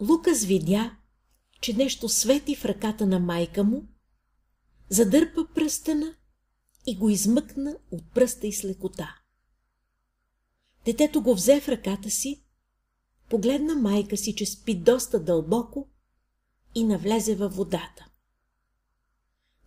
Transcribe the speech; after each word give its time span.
Лукас 0.00 0.44
видя, 0.44 0.96
че 1.60 1.76
нещо 1.76 2.08
свети 2.08 2.56
в 2.56 2.64
ръката 2.64 3.06
на 3.06 3.20
майка 3.20 3.64
му, 3.64 3.88
задърпа 4.88 5.46
пръстена 5.54 6.14
и 6.86 6.96
го 6.96 7.10
измъкна 7.10 7.76
от 7.90 8.14
пръста 8.14 8.46
и 8.46 8.52
с 8.52 8.64
лекота. 8.64 9.20
Детето 10.84 11.22
го 11.22 11.34
взе 11.34 11.60
в 11.60 11.68
ръката 11.68 12.10
си, 12.10 12.42
погледна 13.28 13.74
майка 13.74 14.16
си, 14.16 14.34
че 14.34 14.46
спи 14.46 14.74
доста 14.74 15.24
дълбоко 15.24 15.88
и 16.74 16.84
навлезе 16.84 17.34
във 17.34 17.56
водата. 17.56 18.10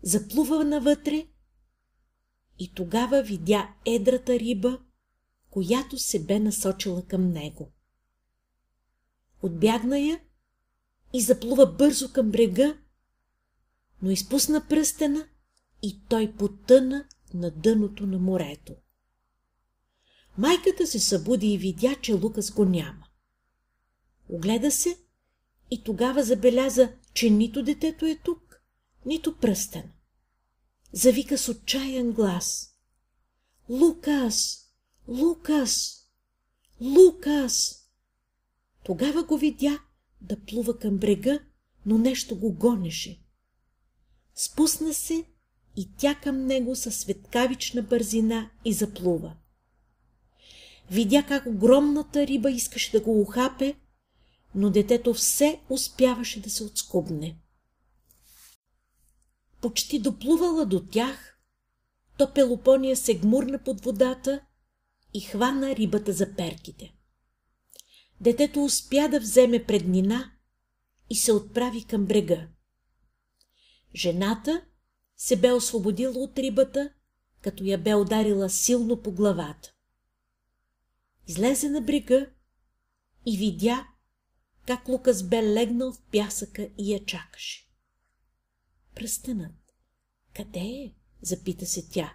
Заплува 0.03 0.63
навътре 0.63 1.27
и 2.59 2.73
тогава 2.73 3.23
видя 3.23 3.75
едрата 3.85 4.39
риба, 4.39 4.79
която 5.49 5.97
се 5.97 6.25
бе 6.25 6.39
насочила 6.39 7.05
към 7.05 7.29
него. 7.29 7.71
Отбягна 9.43 9.99
я 9.99 10.19
и 11.13 11.21
заплува 11.21 11.65
бързо 11.65 12.13
към 12.13 12.31
брега, 12.31 12.77
но 14.01 14.11
изпусна 14.11 14.67
пръстена 14.67 15.27
и 15.81 16.01
той 16.09 16.33
потъна 16.35 17.05
на 17.33 17.51
дъното 17.51 18.05
на 18.05 18.19
морето. 18.19 18.75
Майката 20.37 20.87
се 20.87 20.99
събуди 20.99 21.47
и 21.47 21.57
видя, 21.57 21.95
че 22.01 22.13
Лукас 22.13 22.51
го 22.51 22.65
няма. 22.65 23.05
Огледа 24.29 24.71
се 24.71 24.97
и 25.71 25.83
тогава 25.83 26.23
забеляза, 26.23 26.93
че 27.13 27.29
нито 27.29 27.63
детето 27.63 28.05
е 28.05 28.19
тук, 28.23 28.61
нито 29.05 29.37
пръстен. 29.37 29.91
Завика 30.93 31.37
с 31.37 31.49
отчаян 31.49 32.11
глас. 32.11 32.75
Лукас! 33.69 34.67
Лукас! 35.07 36.03
Лукас! 36.81 37.82
Тогава 38.83 39.23
го 39.23 39.37
видя 39.37 39.79
да 40.21 40.39
плува 40.39 40.79
към 40.79 40.97
брега, 40.97 41.39
но 41.85 41.97
нещо 41.97 42.39
го 42.39 42.53
гонеше. 42.53 43.19
Спусна 44.35 44.93
се 44.93 45.25
и 45.75 45.89
тя 45.97 46.15
към 46.15 46.45
него 46.45 46.75
със 46.75 46.97
светкавична 46.97 47.81
бързина 47.81 48.49
и 48.65 48.73
заплува. 48.73 49.35
Видя 50.91 51.23
как 51.27 51.45
огромната 51.45 52.27
риба 52.27 52.51
искаше 52.51 52.91
да 52.91 53.01
го 53.01 53.21
ухапе, 53.21 53.75
но 54.55 54.69
детето 54.69 55.13
все 55.13 55.59
успяваше 55.69 56.41
да 56.41 56.49
се 56.49 56.63
отскубне. 56.63 57.37
Почти 59.61 59.99
доплувала 59.99 60.65
до 60.65 60.85
тях, 60.85 61.39
то 62.17 62.33
Пелопония 62.33 62.97
се 62.97 63.17
гмурна 63.17 63.63
под 63.63 63.81
водата 63.81 64.41
и 65.13 65.21
хвана 65.21 65.75
рибата 65.75 66.13
за 66.13 66.35
перките. 66.35 66.92
Детето 68.23 68.63
успя 68.63 69.09
да 69.09 69.19
вземе 69.19 69.65
преднина 69.65 70.31
и 71.09 71.15
се 71.15 71.31
отправи 71.31 71.83
към 71.83 72.05
брега. 72.05 72.47
Жената 73.95 74.65
се 75.17 75.35
бе 75.35 75.51
освободила 75.51 76.13
от 76.13 76.39
рибата, 76.39 76.89
като 77.41 77.63
я 77.63 77.77
бе 77.77 77.95
ударила 77.95 78.49
силно 78.49 79.01
по 79.01 79.11
главата. 79.11 79.73
Излезе 81.27 81.69
на 81.69 81.81
брега 81.81 82.25
и 83.25 83.37
видя, 83.37 83.87
как 84.67 84.87
Лукас 84.87 85.23
бе 85.23 85.43
легнал 85.43 85.93
в 85.93 86.01
пясъка 86.11 86.69
и 86.77 86.93
я 86.93 87.05
чакаше. 87.05 87.69
Пръстенът. 88.95 89.75
Къде 90.35 90.59
е? 90.59 90.93
запита 91.21 91.65
се 91.65 91.89
тя. 91.89 92.13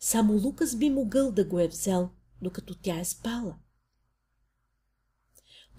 Само 0.00 0.32
Лукас 0.32 0.76
би 0.76 0.90
могъл 0.90 1.32
да 1.32 1.44
го 1.44 1.60
е 1.60 1.68
взел, 1.68 2.10
докато 2.42 2.74
тя 2.74 2.98
е 2.98 3.04
спала. 3.04 3.58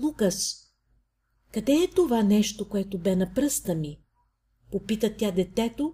Лукас, 0.04 0.68
къде 1.52 1.74
е 1.74 1.88
това 1.88 2.24
нещо, 2.24 2.70
което 2.70 2.98
бе 2.98 3.16
на 3.16 3.34
пръста 3.34 3.76
ми? 3.76 4.00
Попита 4.72 5.18
тя 5.18 5.32
детето, 5.32 5.94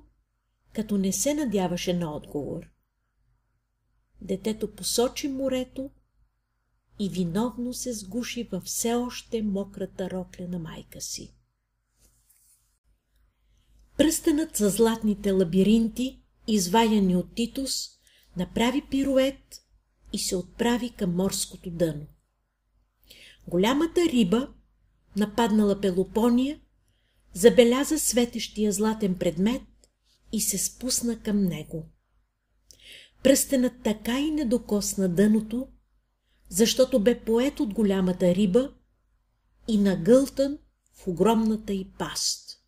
като 0.73 0.97
не 0.97 1.11
се 1.11 1.33
надяваше 1.33 1.93
на 1.93 2.15
отговор. 2.15 2.69
Детето 4.21 4.75
посочи 4.75 5.27
морето 5.27 5.89
и 6.99 7.09
виновно 7.09 7.73
се 7.73 7.93
сгуши 7.93 8.43
във 8.43 8.63
все 8.63 8.93
още 8.93 9.41
мократа 9.41 10.09
рокля 10.09 10.47
на 10.47 10.59
майка 10.59 11.01
си. 11.01 11.33
Пръстенът 13.97 14.57
за 14.57 14.69
златните 14.69 15.31
лабиринти, 15.31 16.21
изваяни 16.47 17.15
от 17.15 17.35
Титус, 17.35 17.89
направи 18.37 18.81
пирует 18.89 19.61
и 20.13 20.19
се 20.19 20.35
отправи 20.35 20.89
към 20.89 21.15
морското 21.15 21.71
дъно. 21.71 22.07
Голямата 23.49 24.01
риба, 24.01 24.47
нападнала 25.15 25.81
Пелопония, 25.81 26.59
забеляза 27.33 27.99
светещия 27.99 28.71
златен 28.71 29.15
предмет 29.15 29.61
и 30.31 30.41
се 30.41 30.57
спусна 30.57 31.19
към 31.19 31.43
него. 31.43 31.85
Пръстенът 33.23 33.73
така 33.83 34.19
и 34.19 34.31
не 34.31 34.45
докосна 34.45 35.09
дъното, 35.09 35.67
защото 36.49 36.99
бе 36.99 37.19
поет 37.19 37.59
от 37.59 37.73
голямата 37.73 38.35
риба 38.35 38.73
и 39.67 39.77
нагълтан 39.77 40.57
в 40.93 41.07
огромната 41.07 41.73
й 41.73 41.91
паст. 41.97 42.63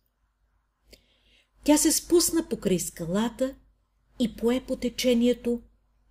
Тя 1.64 1.78
се 1.78 1.92
спусна 1.92 2.48
покрай 2.48 2.78
скалата 2.78 3.54
и 4.18 4.36
пое 4.36 4.64
по 4.66 4.76
течението, 4.76 5.62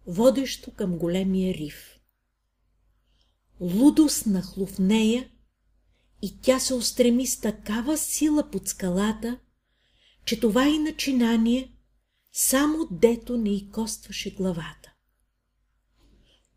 водещо 0.08 0.72
към 0.72 0.98
големия 0.98 1.54
риф. 1.54 1.91
Лудост 3.62 4.26
нахлу 4.26 4.66
в 4.66 4.80
нея 4.80 5.30
и 6.22 6.42
тя 6.42 6.60
се 6.60 6.74
устреми 6.74 7.28
с 7.28 7.40
такава 7.40 7.98
сила 7.98 8.50
под 8.52 8.68
скалата, 8.68 9.40
че 10.26 10.40
това 10.40 10.68
и 10.68 10.80
начинание 10.80 11.74
само 12.32 12.88
дето 12.92 13.38
не 13.38 13.50
й 13.50 13.70
костваше 13.70 14.36
главата. 14.36 14.94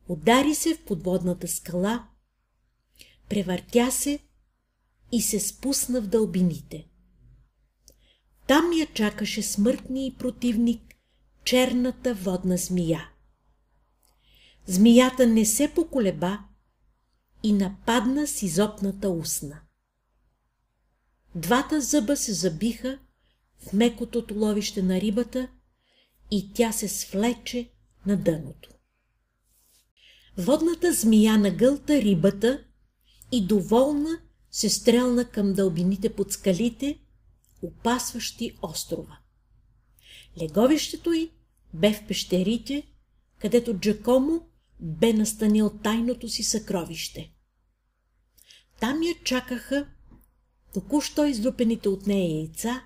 Удари 0.08 0.54
се 0.54 0.74
в 0.74 0.84
подводната 0.84 1.48
скала, 1.48 2.08
превъртя 3.28 3.90
се 3.90 4.18
и 5.12 5.22
се 5.22 5.40
спусна 5.40 6.00
в 6.00 6.06
дълбините. 6.06 6.88
Там 8.46 8.72
я 8.72 8.86
чакаше 8.86 9.42
смъртния 9.42 10.06
и 10.06 10.14
противник, 10.14 10.94
черната 11.44 12.14
водна 12.14 12.56
змия. 12.56 13.10
Змията 14.66 15.26
не 15.26 15.44
се 15.44 15.72
поколеба 15.74 16.38
и 17.44 17.52
нападна 17.52 18.26
с 18.26 18.42
изопната 18.42 19.10
устна. 19.10 19.60
Двата 21.34 21.80
зъба 21.80 22.16
се 22.16 22.32
забиха 22.32 22.98
в 23.58 23.72
мекото 23.72 24.26
ловище 24.34 24.82
на 24.82 25.00
рибата 25.00 25.48
и 26.30 26.52
тя 26.52 26.72
се 26.72 26.88
свлече 26.88 27.70
на 28.06 28.16
дъното. 28.16 28.70
Водната 30.38 30.92
змия 30.92 31.38
нагълта 31.38 32.02
рибата 32.02 32.64
и 33.32 33.46
доволна 33.46 34.18
се 34.50 34.70
стрелна 34.70 35.24
към 35.24 35.52
дълбините 35.52 36.14
под 36.14 36.32
скалите, 36.32 36.98
опасващи 37.62 38.58
острова. 38.62 39.18
Леговището 40.42 41.12
й 41.12 41.30
бе 41.74 41.92
в 41.92 42.06
пещерите, 42.06 42.82
където 43.38 43.78
Джакомо 43.78 44.48
бе 44.80 45.12
настанил 45.12 45.70
тайното 45.82 46.28
си 46.28 46.42
съкровище. 46.42 47.33
Там 48.80 49.02
я 49.02 49.14
чакаха 49.24 49.86
току-що 50.74 51.26
излюпените 51.26 51.88
от 51.88 52.06
нея 52.06 52.40
яйца 52.40 52.82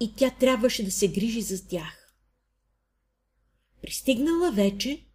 и 0.00 0.14
тя 0.14 0.30
трябваше 0.30 0.84
да 0.84 0.90
се 0.90 1.08
грижи 1.08 1.42
за 1.42 1.66
тях. 1.68 2.14
Пристигнала 3.82 4.52
вече, 4.52 5.06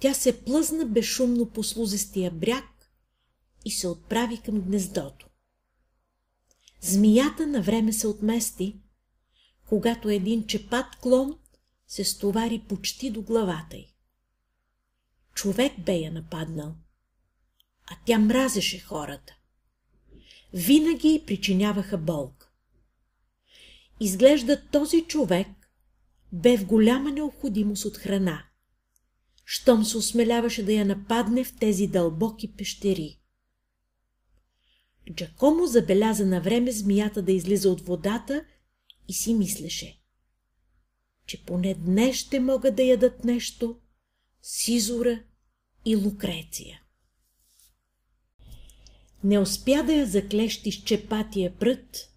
тя 0.00 0.14
се 0.14 0.44
плъзна 0.44 0.86
безшумно 0.86 1.50
по 1.50 1.64
слузестия 1.64 2.30
бряг 2.30 2.64
и 3.64 3.70
се 3.70 3.88
отправи 3.88 4.40
към 4.40 4.60
гнездото. 4.60 5.28
Змията 6.80 7.46
на 7.46 7.62
време 7.62 7.92
се 7.92 8.06
отмести, 8.06 8.80
когато 9.68 10.08
един 10.08 10.46
чепат 10.46 10.96
клон 10.96 11.38
се 11.86 12.04
стовари 12.04 12.64
почти 12.68 13.10
до 13.10 13.22
главата 13.22 13.76
й. 13.76 13.94
Човек 15.34 15.72
бе 15.80 15.92
я 15.92 16.12
нападнал, 16.12 16.74
а 17.86 17.96
тя 18.04 18.18
мразеше 18.18 18.78
хората. 18.78 19.36
Винаги 20.52 21.22
причиняваха 21.26 21.98
болка. 21.98 22.50
Изглежда 24.00 24.62
този 24.72 25.02
човек 25.02 25.48
бе 26.32 26.56
в 26.56 26.66
голяма 26.66 27.12
необходимост 27.12 27.84
от 27.84 27.96
храна, 27.96 28.44
щом 29.44 29.84
се 29.84 29.96
осмеляваше 29.96 30.64
да 30.64 30.72
я 30.72 30.84
нападне 30.84 31.44
в 31.44 31.56
тези 31.56 31.86
дълбоки 31.86 32.56
пещери. 32.56 33.20
Джакомо 35.14 35.66
забеляза 35.66 36.26
на 36.26 36.40
време 36.40 36.72
змията 36.72 37.22
да 37.22 37.32
излиза 37.32 37.70
от 37.70 37.80
водата 37.80 38.44
и 39.08 39.12
си 39.12 39.34
мислеше, 39.34 40.00
че 41.26 41.44
поне 41.44 41.74
днес 41.74 42.16
ще 42.16 42.40
могат 42.40 42.76
да 42.76 42.82
ядат 42.82 43.24
нещо 43.24 43.78
Сизора 44.42 45.22
и 45.84 45.96
Лукреция. 45.96 46.80
Не 49.26 49.38
успя 49.38 49.82
да 49.82 49.92
я 49.92 50.06
заклещи 50.06 50.72
с 50.72 50.74
чепатия 50.74 51.52
прът 51.58 52.10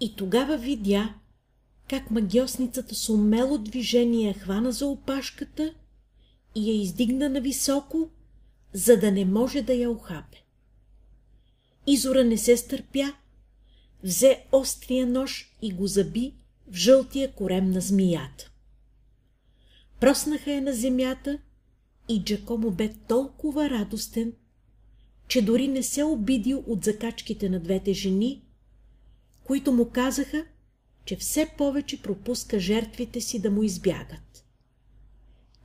и 0.00 0.16
тогава 0.16 0.58
видя, 0.58 1.14
как 1.88 2.10
магиосницата 2.10 2.94
с 2.94 3.08
умело 3.08 3.58
движение 3.58 4.32
хвана 4.32 4.72
за 4.72 4.86
опашката 4.86 5.74
и 6.54 6.70
я 6.70 6.82
издигна 6.82 7.28
на 7.28 7.40
високо, 7.40 8.10
за 8.72 8.96
да 8.96 9.12
не 9.12 9.24
може 9.24 9.62
да 9.62 9.74
я 9.74 9.90
охапе. 9.90 10.44
Изора 11.86 12.24
не 12.24 12.38
се 12.38 12.56
стърпя, 12.56 13.12
взе 14.04 14.44
острия 14.52 15.06
нож 15.06 15.56
и 15.62 15.72
го 15.72 15.86
заби 15.86 16.34
в 16.68 16.74
жълтия 16.74 17.32
корем 17.32 17.70
на 17.70 17.80
змията. 17.80 18.50
Проснаха 20.00 20.52
я 20.52 20.62
на 20.62 20.72
земята 20.72 21.38
и 22.08 22.24
Джакомо 22.24 22.70
бе 22.70 22.94
толкова 23.08 23.70
радостен, 23.70 24.32
че 25.30 25.42
дори 25.42 25.68
не 25.68 25.82
се 25.82 26.04
обидил 26.04 26.64
от 26.66 26.84
закачките 26.84 27.48
на 27.48 27.60
двете 27.60 27.92
жени, 27.92 28.42
които 29.44 29.72
му 29.72 29.90
казаха, 29.90 30.44
че 31.04 31.16
все 31.16 31.48
повече 31.58 32.02
пропуска 32.02 32.60
жертвите 32.60 33.20
си 33.20 33.40
да 33.40 33.50
му 33.50 33.62
избягат. 33.62 34.44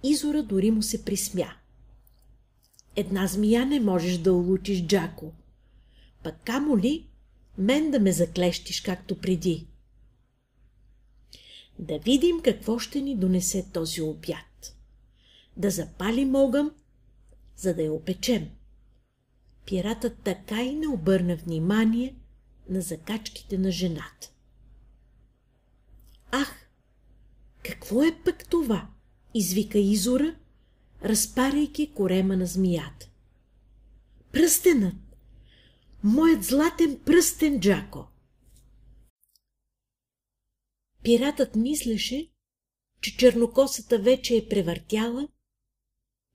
Изора 0.04 0.44
дори 0.44 0.72
му 0.72 0.82
се 0.82 1.06
присмя. 1.06 1.54
Една 2.96 3.28
змия 3.28 3.66
не 3.66 3.80
можеш 3.80 4.18
да 4.18 4.34
улучиш, 4.34 4.86
Джако. 4.86 5.34
Пък 6.24 6.36
камо 6.44 6.78
ли 6.78 7.08
мен 7.58 7.92
да 7.92 8.00
ме 8.00 8.12
заклещиш, 8.12 8.82
както 8.82 9.18
преди? 9.18 9.68
Да 11.80 12.00
видим 12.00 12.42
какво 12.42 12.80
ще 12.80 13.02
ни 13.02 13.16
донесе 13.16 13.66
този 13.74 14.02
обяд. 14.02 14.76
Да 15.58 15.70
запалим 15.70 16.36
огън, 16.36 16.72
за 17.58 17.74
да 17.74 17.84
я 17.84 17.94
опечем. 17.94 18.50
Пиратът 19.66 20.18
така 20.24 20.64
и 20.64 20.76
не 20.76 20.88
обърна 20.88 21.36
внимание 21.36 22.16
на 22.70 22.82
закачките 22.82 23.58
на 23.58 23.72
жената. 23.72 24.32
Ах, 26.32 26.70
какво 27.64 28.04
е 28.04 28.20
пък 28.26 28.50
това? 28.50 28.90
извика 29.34 29.80
Изора, 29.80 30.36
разпаряйки 31.04 31.94
корема 31.94 32.38
на 32.38 32.46
змията. 32.46 33.10
Пръстенът! 34.32 34.96
Моят 36.04 36.44
златен 36.44 37.00
пръстен, 37.06 37.60
Джако! 37.60 38.08
Пиратът 41.04 41.56
мислеше, 41.56 42.32
че 43.02 43.18
чернокосата 43.18 44.00
вече 44.00 44.38
е 44.38 44.48
превъртяла 44.50 45.28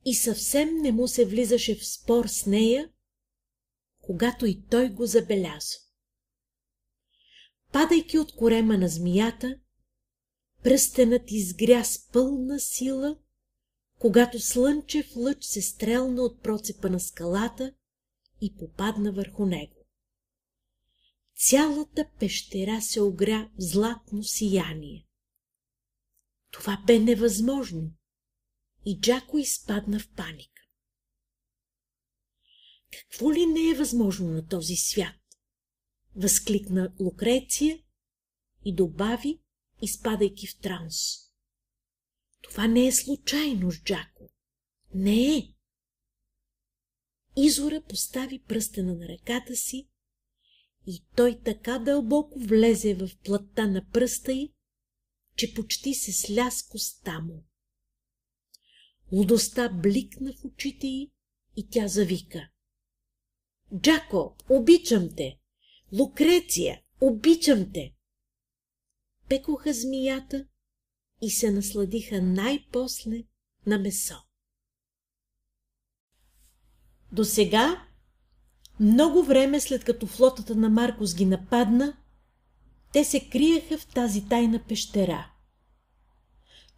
и 0.04 0.14
съвсем 0.14 0.76
не 0.76 0.92
му 0.92 1.08
се 1.08 1.24
влизаше 1.24 1.74
в 1.74 1.86
спор 1.86 2.26
с 2.26 2.46
нея, 2.46 2.90
когато 4.10 4.46
и 4.46 4.62
той 4.70 4.88
го 4.88 5.06
забеляза. 5.06 5.76
Падайки 7.72 8.18
от 8.18 8.36
корема 8.36 8.78
на 8.78 8.88
змията, 8.88 9.56
пръстенът 10.62 11.22
изгря 11.30 11.84
с 11.84 12.08
пълна 12.12 12.60
сила, 12.60 13.18
когато 13.98 14.40
слънчев 14.40 15.16
лъч 15.16 15.44
се 15.44 15.62
стрелна 15.62 16.22
от 16.22 16.42
процепа 16.42 16.90
на 16.90 17.00
скалата 17.00 17.74
и 18.40 18.56
попадна 18.56 19.12
върху 19.12 19.46
него. 19.46 19.86
Цялата 21.36 22.10
пещера 22.18 22.82
се 22.82 23.00
огря 23.00 23.50
в 23.58 23.62
златно 23.62 24.22
сияние. 24.22 25.06
Това 26.50 26.82
бе 26.86 26.98
невъзможно 26.98 27.92
и 28.86 29.00
Джако 29.00 29.38
изпадна 29.38 29.98
в 29.98 30.08
паника. 30.16 30.59
Какво 32.92 33.32
ли 33.32 33.46
не 33.46 33.70
е 33.70 33.74
възможно 33.74 34.30
на 34.30 34.48
този 34.48 34.76
свят? 34.76 35.16
Възкликна 36.16 36.92
Лукреция 37.00 37.82
и 38.64 38.74
добави, 38.74 39.40
изпадайки 39.82 40.46
в 40.46 40.58
транс. 40.58 40.96
Това 42.42 42.66
не 42.66 42.86
е 42.86 42.92
случайно, 42.92 43.70
Джако. 43.84 44.30
Не 44.94 45.36
е. 45.36 45.54
Изора 47.36 47.82
постави 47.88 48.42
пръстена 48.42 48.94
на 48.94 49.08
ръката 49.08 49.56
си 49.56 49.88
и 50.86 51.04
той 51.16 51.40
така 51.44 51.78
дълбоко 51.78 52.38
влезе 52.38 52.94
в 52.94 53.10
плътта 53.24 53.66
на 53.66 53.90
пръста 53.90 54.32
й, 54.32 54.52
че 55.36 55.54
почти 55.54 55.94
се 55.94 56.12
сля 56.12 56.50
с 56.50 56.62
коста 56.62 57.20
му. 57.20 57.44
Лудостта 59.12 59.68
бликна 59.68 60.32
в 60.32 60.44
очите 60.44 60.86
й 60.86 61.10
и 61.56 61.68
тя 61.70 61.88
завика. 61.88 62.50
Джако, 63.76 64.36
обичам 64.48 65.08
те! 65.16 65.38
Лукреция, 65.92 66.80
обичам 67.00 67.72
те! 67.72 67.94
Пекоха 69.28 69.72
змията 69.72 70.46
и 71.22 71.30
се 71.30 71.50
насладиха 71.50 72.22
най-после 72.22 73.24
на 73.66 73.78
месо. 73.78 74.16
До 77.12 77.24
сега, 77.24 77.86
много 78.80 79.22
време 79.22 79.60
след 79.60 79.84
като 79.84 80.06
флотата 80.06 80.54
на 80.54 80.68
Маркос 80.68 81.14
ги 81.14 81.24
нападна, 81.24 81.96
те 82.92 83.04
се 83.04 83.28
криеха 83.28 83.78
в 83.78 83.86
тази 83.86 84.28
тайна 84.28 84.64
пещера. 84.68 85.32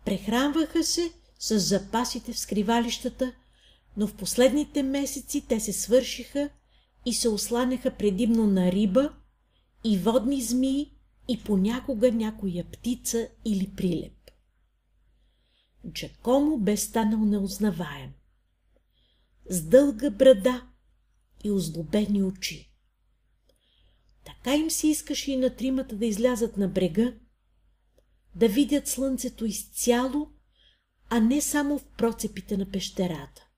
Прехранваха 0.04 0.84
се 0.84 1.12
с 1.38 1.58
запасите 1.58 2.32
в 2.32 2.38
скривалищата, 2.38 3.34
но 3.96 4.06
в 4.06 4.16
последните 4.16 4.82
месеци 4.82 5.46
те 5.48 5.60
се 5.60 5.72
свършиха 5.72 6.50
и 7.06 7.12
се 7.14 7.28
осланяха 7.28 7.96
предимно 7.96 8.46
на 8.46 8.72
риба 8.72 9.14
и 9.84 9.98
водни 9.98 10.42
змии 10.42 10.92
и 11.28 11.44
понякога 11.44 12.12
някоя 12.12 12.64
птица 12.64 13.28
или 13.44 13.74
прилеп. 13.76 14.30
Джакомо 15.92 16.58
бе 16.58 16.76
станал 16.76 17.18
неузнаваем. 17.18 18.12
С 19.50 19.62
дълга 19.62 20.10
брада 20.10 20.66
и 21.44 21.50
озлобени 21.50 22.22
очи. 22.22 22.72
Така 24.24 24.56
им 24.56 24.70
се 24.70 24.86
искаше 24.86 25.32
и 25.32 25.36
на 25.36 25.56
тримата 25.56 25.96
да 25.96 26.06
излязат 26.06 26.56
на 26.56 26.68
брега, 26.68 27.14
да 28.34 28.48
видят 28.48 28.88
слънцето 28.88 29.44
изцяло, 29.44 30.30
а 31.10 31.20
не 31.20 31.40
само 31.40 31.78
в 31.78 31.84
процепите 31.84 32.56
на 32.56 32.70
пещерата. 32.70 33.48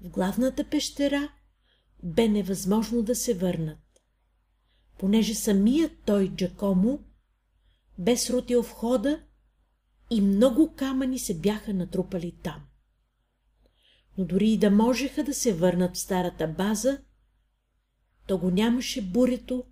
В 0.00 0.08
главната 0.08 0.64
пещера 0.64 1.32
бе 2.02 2.28
невъзможно 2.28 3.02
да 3.02 3.14
се 3.14 3.34
върнат, 3.34 4.02
понеже 4.98 5.34
самият 5.34 5.92
той 6.06 6.28
Джакомо 6.36 6.98
бе 7.98 8.16
срутил 8.16 8.62
входа 8.62 9.22
и 10.10 10.20
много 10.20 10.74
камъни 10.74 11.18
се 11.18 11.38
бяха 11.38 11.74
натрупали 11.74 12.38
там. 12.42 12.66
Но 14.18 14.24
дори 14.24 14.50
и 14.50 14.58
да 14.58 14.70
можеха 14.70 15.24
да 15.24 15.34
се 15.34 15.54
върнат 15.54 15.96
в 15.96 15.98
старата 15.98 16.48
база, 16.48 17.02
то 18.26 18.38
го 18.38 18.50
нямаше 18.50 19.02
бурето, 19.02 19.64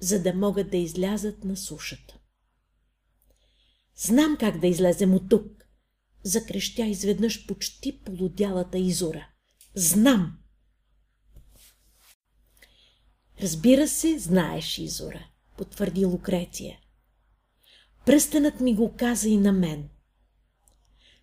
за 0.00 0.22
да 0.22 0.34
могат 0.34 0.70
да 0.70 0.76
излязат 0.76 1.44
на 1.44 1.56
сушата. 1.56 2.18
Знам 3.96 4.36
как 4.40 4.58
да 4.58 4.66
излезем 4.66 5.14
от 5.14 5.28
тук, 5.28 5.66
закрещя 6.22 6.86
изведнъж 6.86 7.46
почти 7.46 8.02
полудялата 8.04 8.78
изора. 8.78 9.28
Знам! 9.74 10.41
Разбира 13.42 13.88
се, 13.88 14.18
знаеш, 14.18 14.78
Изора, 14.78 15.24
потвърди 15.56 16.04
Лукреция. 16.04 16.78
Пръстенът 18.06 18.60
ми 18.60 18.74
го 18.74 18.96
каза 18.96 19.28
и 19.28 19.36
на 19.36 19.52
мен. 19.52 19.88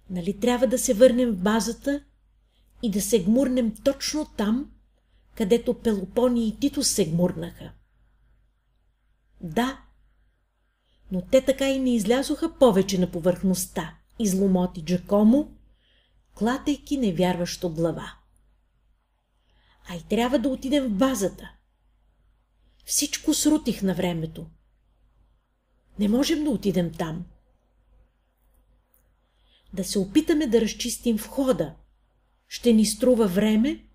Нали 0.09 0.39
трябва 0.39 0.67
да 0.67 0.79
се 0.79 0.93
върнем 0.93 1.31
в 1.31 1.37
базата 1.37 2.03
и 2.83 2.91
да 2.91 3.01
се 3.01 3.23
гмурнем 3.23 3.75
точно 3.83 4.25
там, 4.37 4.71
където 5.35 5.73
Пелопони 5.73 6.47
и 6.47 6.59
Тито 6.59 6.83
се 6.83 7.09
гмурнаха? 7.09 7.71
Да, 9.41 9.81
но 11.11 11.21
те 11.21 11.45
така 11.45 11.69
и 11.69 11.79
не 11.79 11.95
излязоха 11.95 12.57
повече 12.59 12.99
на 12.99 13.11
повърхността, 13.11 13.97
изломоти 14.19 14.85
Джакомо, 14.85 15.51
клатейки 16.35 16.97
невярващо 16.97 17.69
глава. 17.69 18.13
А 19.89 19.95
и 19.95 20.03
трябва 20.09 20.39
да 20.39 20.49
отидем 20.49 20.83
в 20.83 20.97
базата. 20.97 21.51
Всичко 22.89 23.33
срутих 23.33 23.81
на 23.83 23.93
времето. 23.93 24.45
Не 25.99 26.07
можем 26.07 26.43
да 26.43 26.49
отидем 26.49 26.91
там. 26.91 27.25
Да 29.73 29.83
се 29.83 29.99
опитаме 29.99 30.47
да 30.47 30.61
разчистим 30.61 31.15
входа. 31.15 31.75
Ще 32.47 32.73
ни 32.73 32.85
струва 32.85 33.27
време, 33.27 33.85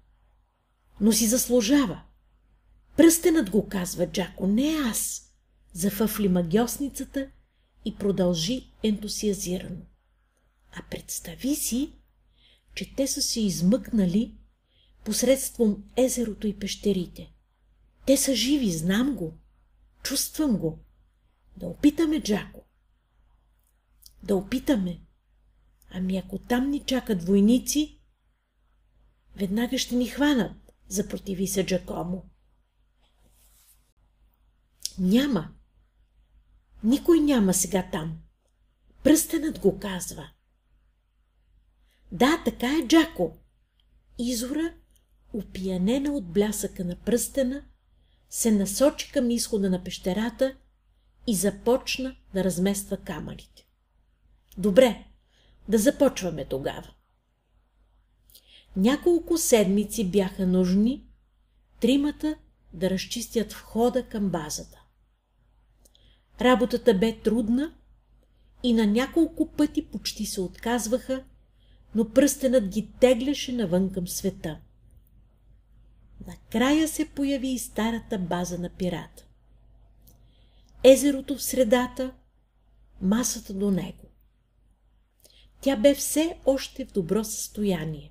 но 1.01 1.13
си 1.13 1.27
заслужава. 1.27 2.03
Пръстенът 2.97 3.51
го 3.51 3.69
казва 3.69 4.07
Джако, 4.07 4.47
не 4.47 4.77
аз. 4.91 5.33
Зафъфли 5.73 6.29
магиосницата 6.29 7.31
и 7.85 7.97
продължи 7.97 8.71
ентусиазирано. 8.83 9.83
А 10.73 10.83
представи 10.91 11.55
си, 11.55 11.93
че 12.75 12.95
те 12.95 13.07
са 13.07 13.23
се 13.23 13.41
измъкнали 13.41 14.35
посредством 15.05 15.85
езерото 15.97 16.47
и 16.47 16.59
пещерите. 16.59 17.34
Те 18.07 18.17
са 18.17 18.35
живи, 18.35 18.73
знам 18.73 19.15
го. 19.15 19.39
Чувствам 20.03 20.57
го. 20.57 20.79
Да 21.57 21.67
опитаме, 21.67 22.23
Джако. 22.23 22.65
Да 24.23 24.37
опитаме. 24.37 25.01
Ами 25.91 26.17
ако 26.17 26.39
там 26.39 26.71
ни 26.71 26.85
чакат 26.85 27.25
войници, 27.25 28.01
веднага 29.37 29.79
ще 29.79 29.95
ни 29.95 30.07
хванат, 30.07 30.73
запротиви 30.89 31.47
се 31.47 31.67
Джакомо. 31.67 32.25
Няма. 34.99 35.55
Никой 36.85 37.21
няма 37.21 37.55
сега 37.55 37.89
там. 37.93 38.19
Пръстенът 39.03 39.59
го 39.59 39.79
казва. 39.79 40.31
Да, 42.13 42.43
така 42.45 42.67
е, 42.67 42.89
Джако. 42.89 43.37
Изора, 44.19 44.75
опиянена 45.33 46.13
от 46.13 46.33
блясъка 46.33 46.85
на 46.85 46.97
пръстена, 46.97 47.65
се 48.35 48.50
насочи 48.50 49.12
към 49.12 49.31
изхода 49.31 49.71
на 49.71 49.85
пещерата 49.85 50.57
и 51.26 51.35
започна 51.35 52.17
да 52.35 52.45
размества 52.45 52.97
камъните. 52.97 53.67
Добре, 54.59 55.05
да 55.69 55.79
започваме 55.79 56.45
тогава. 56.45 56.91
Няколко 58.76 59.38
седмици 59.38 60.11
бяха 60.11 60.47
нужни 60.47 61.07
тримата 61.81 62.37
да 62.73 62.91
разчистят 62.91 63.53
входа 63.53 64.03
към 64.09 64.31
базата. 64.31 64.83
Работата 66.41 66.95
бе 66.95 67.19
трудна 67.21 67.75
и 68.62 68.73
на 68.73 68.87
няколко 68.87 69.53
пъти 69.53 69.87
почти 69.87 70.26
се 70.26 70.41
отказваха, 70.41 71.25
но 71.95 72.11
пръстенът 72.11 72.69
ги 72.69 72.93
тегляше 73.00 73.53
навън 73.53 73.93
към 73.93 74.09
света. 74.09 74.61
Накрая 76.26 76.88
се 76.88 77.09
появи 77.09 77.49
и 77.49 77.59
старата 77.59 78.18
база 78.18 78.59
на 78.59 78.71
пирата. 78.71 79.26
Езерото 80.85 81.37
в 81.37 81.42
средата, 81.42 82.14
масата 83.02 83.54
до 83.54 83.71
него. 83.71 84.04
Тя 85.61 85.76
бе 85.76 85.94
все 85.94 86.38
още 86.47 86.85
в 86.85 86.92
добро 86.92 87.25
състояние. 87.25 88.11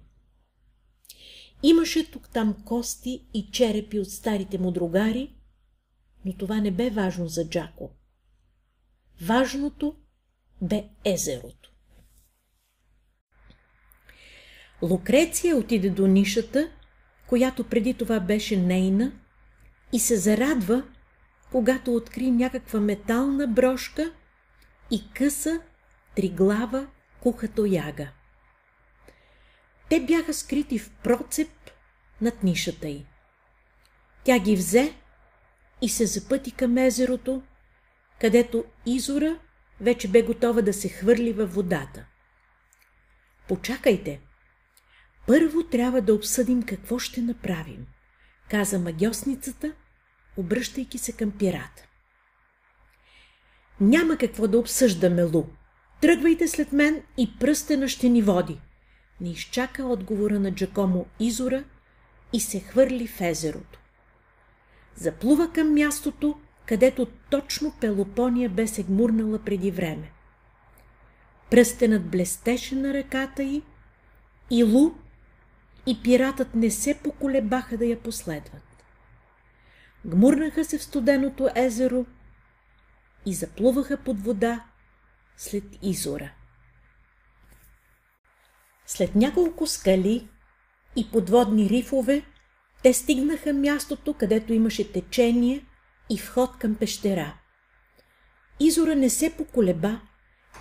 Имаше 1.64 2.12
тук-там 2.12 2.64
кости 2.66 3.28
и 3.34 3.52
черепи 3.52 4.00
от 4.00 4.12
старите 4.12 4.58
му 4.58 4.72
другари, 4.72 5.36
но 6.26 6.34
това 6.34 6.60
не 6.60 6.72
бе 6.72 6.90
важно 6.90 7.28
за 7.28 7.50
Джако. 7.50 7.92
Важното 9.22 9.96
бе 10.62 10.90
езерото. 11.06 11.74
Лукреция 14.82 15.58
отиде 15.58 15.90
до 15.90 16.08
нишата, 16.08 16.72
която 17.28 17.64
преди 17.64 17.94
това 17.94 18.20
беше 18.20 18.58
нейна, 18.58 19.12
и 19.94 20.00
се 20.00 20.18
зарадва, 20.18 20.84
когато 21.52 21.96
откри 21.96 22.32
някаква 22.32 22.80
метална 22.80 23.48
брошка 23.48 24.14
и 24.92 25.10
къса 25.14 25.62
триглава 26.16 26.88
кухато 27.20 27.66
яга. 27.66 28.08
Те 29.90 30.00
бяха 30.00 30.34
скрити 30.34 30.80
в 30.80 30.90
процеп 30.90 31.72
над 32.22 32.44
нишата 32.44 32.88
й. 32.88 33.06
Тя 34.24 34.40
ги 34.40 34.56
взе 34.56 34.94
и 35.82 35.90
се 35.90 36.06
запъти 36.06 36.52
към 36.52 36.78
езерото, 36.78 37.42
където 38.22 38.66
Изора 38.86 39.40
вече 39.82 40.08
бе 40.08 40.22
готова 40.22 40.62
да 40.62 40.74
се 40.74 40.90
хвърли 40.90 41.34
във 41.34 41.54
водата. 41.54 42.06
Почакайте. 43.48 44.20
Първо 45.28 45.64
трябва 45.64 46.02
да 46.02 46.14
обсъдим 46.14 46.64
какво 46.64 47.00
ще 47.00 47.22
направим, 47.22 47.86
каза 48.50 48.80
магиосницата, 48.80 49.74
обръщайки 50.38 50.98
се 50.98 51.12
към 51.12 51.32
пирата. 51.32 51.88
Няма 53.82 54.18
какво 54.18 54.48
да 54.48 54.60
обсъждаме, 54.60 55.24
Лу. 55.24 55.44
Тръгвайте 56.02 56.48
след 56.48 56.74
мен 56.74 57.04
и 57.18 57.40
пръстена 57.40 57.88
ще 57.88 58.10
ни 58.10 58.22
води. 58.22 58.60
Не 59.22 59.30
изчака 59.30 59.84
отговора 59.86 60.40
на 60.40 60.52
Джакомо 60.52 61.06
Изора 61.20 61.64
и 62.34 62.40
се 62.40 62.60
хвърли 62.60 63.08
в 63.08 63.22
езерото. 63.22 63.80
Заплува 64.96 65.52
към 65.52 65.74
мястото, 65.74 66.40
където 66.66 67.08
точно 67.30 67.74
Пелопония 67.82 68.50
бе 68.50 68.68
се 68.68 68.84
гмурнала 68.84 69.40
преди 69.40 69.72
време. 69.72 70.12
Пръстенът 71.52 72.10
блестеше 72.10 72.76
на 72.76 72.94
ръката 72.94 73.44
й 73.44 73.62
и 74.52 74.64
Лу 74.64 74.92
и 75.86 76.02
пиратът 76.04 76.56
не 76.56 76.72
се 76.72 77.00
поколебаха 77.04 77.78
да 77.78 77.86
я 77.86 78.00
последват. 78.00 78.64
Гмурнаха 80.06 80.66
се 80.66 80.78
в 80.78 80.84
студеното 80.84 81.50
езеро 81.56 82.06
и 83.26 83.34
заплуваха 83.34 83.98
под 83.98 84.20
вода 84.20 84.64
след 85.38 85.64
изора. 85.82 86.32
След 88.86 89.16
няколко 89.16 89.68
скали 89.68 90.30
и 90.96 91.12
подводни 91.12 91.70
рифове, 91.70 92.26
те 92.84 92.94
стигнаха 92.94 93.54
мястото, 93.54 94.14
където 94.14 94.54
имаше 94.54 94.92
течение 94.92 95.66
и 96.10 96.18
вход 96.18 96.58
към 96.58 96.76
пещера. 96.76 97.34
Изора 98.60 98.96
не 98.96 99.10
се 99.10 99.38
поколеба 99.38 100.02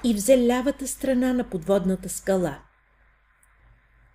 и 0.05 0.15
взе 0.15 0.47
лявата 0.47 0.87
страна 0.87 1.33
на 1.33 1.45
подводната 1.51 2.09
скала. 2.09 2.63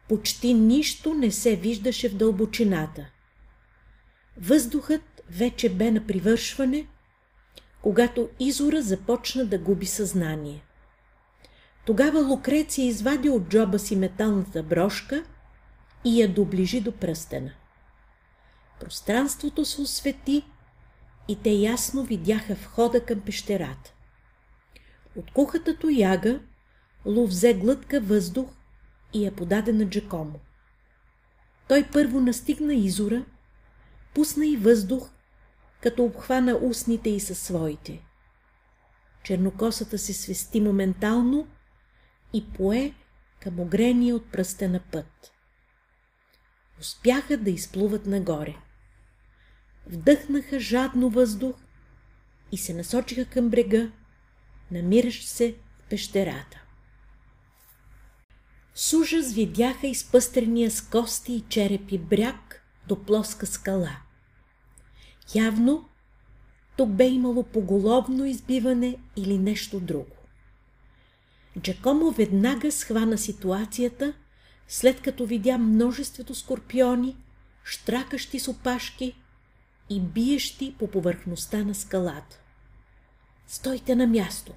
Почти 0.10 0.54
нищо 0.54 1.14
не 1.14 1.32
се 1.32 1.56
виждаше 1.56 2.10
в 2.10 2.16
дълбочината. 2.16 3.06
Въздухът 4.38 5.24
вече 5.30 5.70
бе 5.70 5.92
на 5.92 6.08
привършване, 6.08 6.88
когато 7.82 8.30
Изора 8.40 8.82
започна 8.82 9.46
да 9.46 9.58
губи 9.58 9.86
съзнание. 9.86 10.64
Тогава 11.86 12.20
Лукреция 12.20 12.86
извади 12.86 13.30
от 13.30 13.50
джоба 13.50 13.80
си 13.80 13.96
металната 13.96 14.64
брошка 14.64 15.24
и 16.06 16.22
я 16.22 16.34
доближи 16.34 16.82
до 16.82 16.92
пръстена. 16.92 17.52
Пространството 18.80 19.66
се 19.66 19.82
освети 19.82 20.44
и 21.28 21.36
те 21.36 21.50
ясно 21.50 22.04
видяха 22.04 22.54
входа 22.54 23.06
към 23.06 23.20
пещерата. 23.22 23.94
От 25.16 25.32
кухата 25.32 25.78
тояга 25.78 26.40
Лу 27.06 27.28
взе 27.28 27.54
глътка 27.54 28.02
въздух 28.02 28.50
и 29.18 29.26
я 29.26 29.32
подаде 29.32 29.74
на 29.74 29.90
Джакомо. 29.90 30.40
Той 31.68 31.88
първо 31.94 32.20
настигна 32.20 32.74
изора, 32.74 33.26
пусна 34.14 34.48
и 34.48 34.58
въздух, 34.58 35.10
като 35.82 36.04
обхвана 36.04 36.60
устните 36.64 37.10
и 37.10 37.20
със 37.20 37.40
своите. 37.40 38.04
Чернокосата 39.24 39.98
се 39.98 40.14
свести 40.14 40.62
моментално 40.62 41.48
и 42.34 42.46
пое 42.54 42.94
към 43.40 43.60
огрения 43.60 44.16
от 44.16 44.32
пръстена 44.32 44.80
път. 44.92 45.32
Успяха 46.80 47.38
да 47.38 47.50
изплуват 47.50 48.06
нагоре 48.06 48.56
вдъхнаха 49.90 50.60
жадно 50.60 51.10
въздух 51.10 51.56
и 52.52 52.58
се 52.58 52.74
насочиха 52.74 53.26
към 53.26 53.50
брега, 53.50 53.92
намиращ 54.72 55.28
се 55.28 55.56
в 55.80 55.90
пещерата. 55.90 56.64
С 58.80 58.94
ужас 58.94 59.34
видяха 59.34 59.88
изпъстрения 59.88 60.72
с 60.72 60.82
кости 60.82 61.34
и 61.34 61.44
черепи 61.50 61.98
бряг 61.98 62.64
до 62.88 63.04
плоска 63.04 63.46
скала. 63.46 63.98
Явно 65.36 65.90
тук 66.76 66.90
бе 66.90 67.08
имало 67.08 67.44
поголовно 67.44 68.26
избиване 68.26 68.98
или 69.16 69.38
нещо 69.38 69.80
друго. 69.80 70.16
Джакомо 71.60 72.12
веднага 72.12 72.72
схвана 72.72 73.18
ситуацията, 73.18 74.14
след 74.68 75.02
като 75.02 75.26
видя 75.26 75.58
множеството 75.58 76.36
скорпиони, 76.36 77.18
штракащи 77.64 78.40
с 78.40 78.48
опашки 78.48 79.16
и 79.90 80.02
биещи 80.02 80.76
по 80.80 80.88
повърхността 80.88 81.64
на 81.64 81.76
скалата. 81.76 82.40
Стойте 83.48 83.96
на 83.96 84.08
място. 84.08 84.54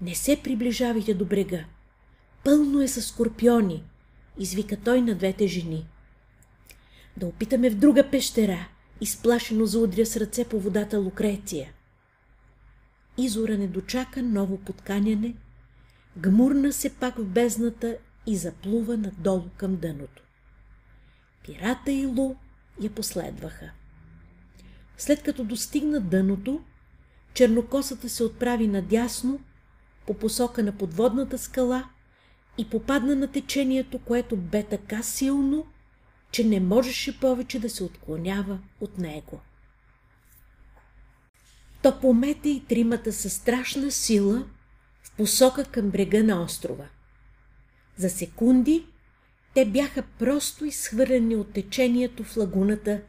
Не 0.00 0.14
се 0.14 0.42
приближавайте 0.42 1.14
до 1.14 1.24
брега. 1.24 1.64
Пълно 2.44 2.82
е 2.82 2.88
с 2.88 3.02
скорпиони, 3.02 3.84
извика 4.38 4.76
той 4.84 5.00
на 5.00 5.14
двете 5.14 5.46
жени. 5.46 5.86
Да 7.16 7.26
опитаме 7.26 7.70
в 7.70 7.74
друга 7.74 8.10
пещера, 8.10 8.68
изплашено 9.00 9.66
заудря 9.66 10.06
с 10.06 10.16
ръце 10.16 10.44
по 10.44 10.60
водата 10.60 10.98
Лукреция. 10.98 11.72
Изора 13.18 13.58
не 13.58 13.66
дочака 13.66 14.22
ново 14.22 14.58
подканяне, 14.58 15.34
гмурна 16.16 16.72
се 16.72 16.94
пак 16.94 17.16
в 17.18 17.24
бездната 17.24 17.96
и 18.26 18.36
заплува 18.36 18.96
надолу 18.96 19.48
към 19.56 19.76
дъното. 19.76 20.22
Пирата 21.44 21.92
и 21.92 22.06
Лу 22.06 22.34
я 22.80 22.90
последваха. 22.90 23.70
След 24.98 25.22
като 25.22 25.44
достигна 25.44 26.00
дъното, 26.00 26.60
чернокосата 27.34 28.08
се 28.08 28.24
отправи 28.24 28.68
надясно 28.68 29.40
по 30.06 30.14
посока 30.14 30.62
на 30.62 30.72
подводната 30.72 31.38
скала 31.38 31.90
и 32.60 32.64
попадна 32.64 33.16
на 33.16 33.26
течението, 33.26 33.98
което 33.98 34.36
бе 34.36 34.62
така 34.62 35.02
силно, 35.02 35.66
че 36.30 36.44
не 36.44 36.60
можеше 36.60 37.20
повече 37.20 37.60
да 37.60 37.70
се 37.70 37.84
отклонява 37.84 38.58
от 38.80 38.98
него. 38.98 39.40
То 41.82 42.00
помете 42.00 42.48
и 42.48 42.64
тримата 42.64 43.12
със 43.12 43.32
страшна 43.32 43.90
сила 43.90 44.46
в 45.02 45.16
посока 45.16 45.64
към 45.64 45.90
брега 45.90 46.22
на 46.22 46.42
острова. 46.42 46.84
За 47.96 48.10
секунди 48.10 48.86
те 49.54 49.66
бяха 49.66 50.02
просто 50.18 50.64
изхвърлени 50.64 51.36
от 51.36 51.52
течението 51.52 52.24
в 52.24 52.36
лагуната, 52.36 53.00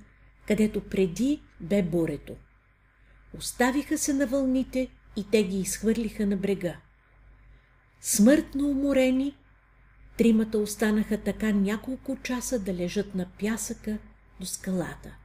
където 0.48 0.82
преди 0.82 1.42
бе 1.60 1.84
бурето. 1.84 2.36
Оставиха 3.38 3.98
се 3.98 4.14
на 4.14 4.28
вълните 4.28 4.88
и 5.16 5.26
те 5.32 5.44
ги 5.44 5.60
изхвърлиха 5.60 6.26
на 6.26 6.38
брега. 6.38 6.76
Смъртно 8.02 8.70
уморени, 8.70 9.36
тримата 10.18 10.58
останаха 10.58 11.18
така 11.18 11.52
няколко 11.52 12.18
часа 12.24 12.60
да 12.60 12.74
лежат 12.74 13.16
на 13.16 13.26
пясъка 13.40 13.98
до 14.40 14.46
скалата. 14.46 15.16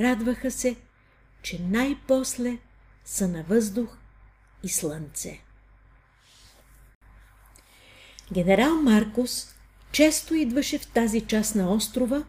Радваха 0.00 0.50
се, 0.50 0.76
че 1.42 1.62
най-после 1.62 2.58
са 3.04 3.28
на 3.28 3.42
въздух 3.42 3.98
и 4.62 4.68
слънце. 4.68 5.40
Генерал 8.32 8.74
Маркус 8.82 9.54
често 9.92 10.34
идваше 10.34 10.78
в 10.78 10.86
тази 10.86 11.20
част 11.20 11.54
на 11.54 11.72
острова, 11.72 12.24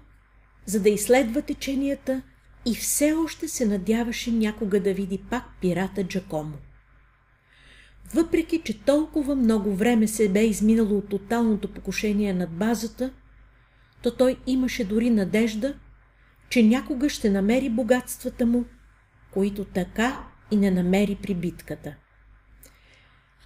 за 0.66 0.80
да 0.80 0.90
изследва 0.90 1.42
теченията 1.42 2.22
и 2.66 2.76
все 2.76 3.14
още 3.14 3.48
се 3.48 3.66
надяваше 3.66 4.32
някога 4.32 4.80
да 4.80 4.94
види 4.94 5.18
пак 5.30 5.44
пирата 5.62 6.04
Джакомо. 6.04 6.58
Въпреки, 8.14 8.62
че 8.62 8.80
толкова 8.80 9.36
много 9.36 9.76
време 9.76 10.08
се 10.08 10.30
бе 10.30 10.46
изминало 10.46 10.98
от 10.98 11.10
тоталното 11.10 11.74
покушение 11.74 12.34
над 12.34 12.50
базата, 12.50 13.14
то 14.02 14.16
той 14.16 14.38
имаше 14.48 14.86
дори 14.86 15.10
надежда, 15.10 15.76
че 16.50 16.64
някога 16.64 17.10
ще 17.10 17.30
намери 17.30 17.70
богатствата 17.70 18.46
му, 18.46 18.66
които 19.32 19.66
така 19.66 20.24
и 20.52 20.58
не 20.58 20.72
намери 20.72 21.18
при 21.24 21.36
битката. 21.36 21.96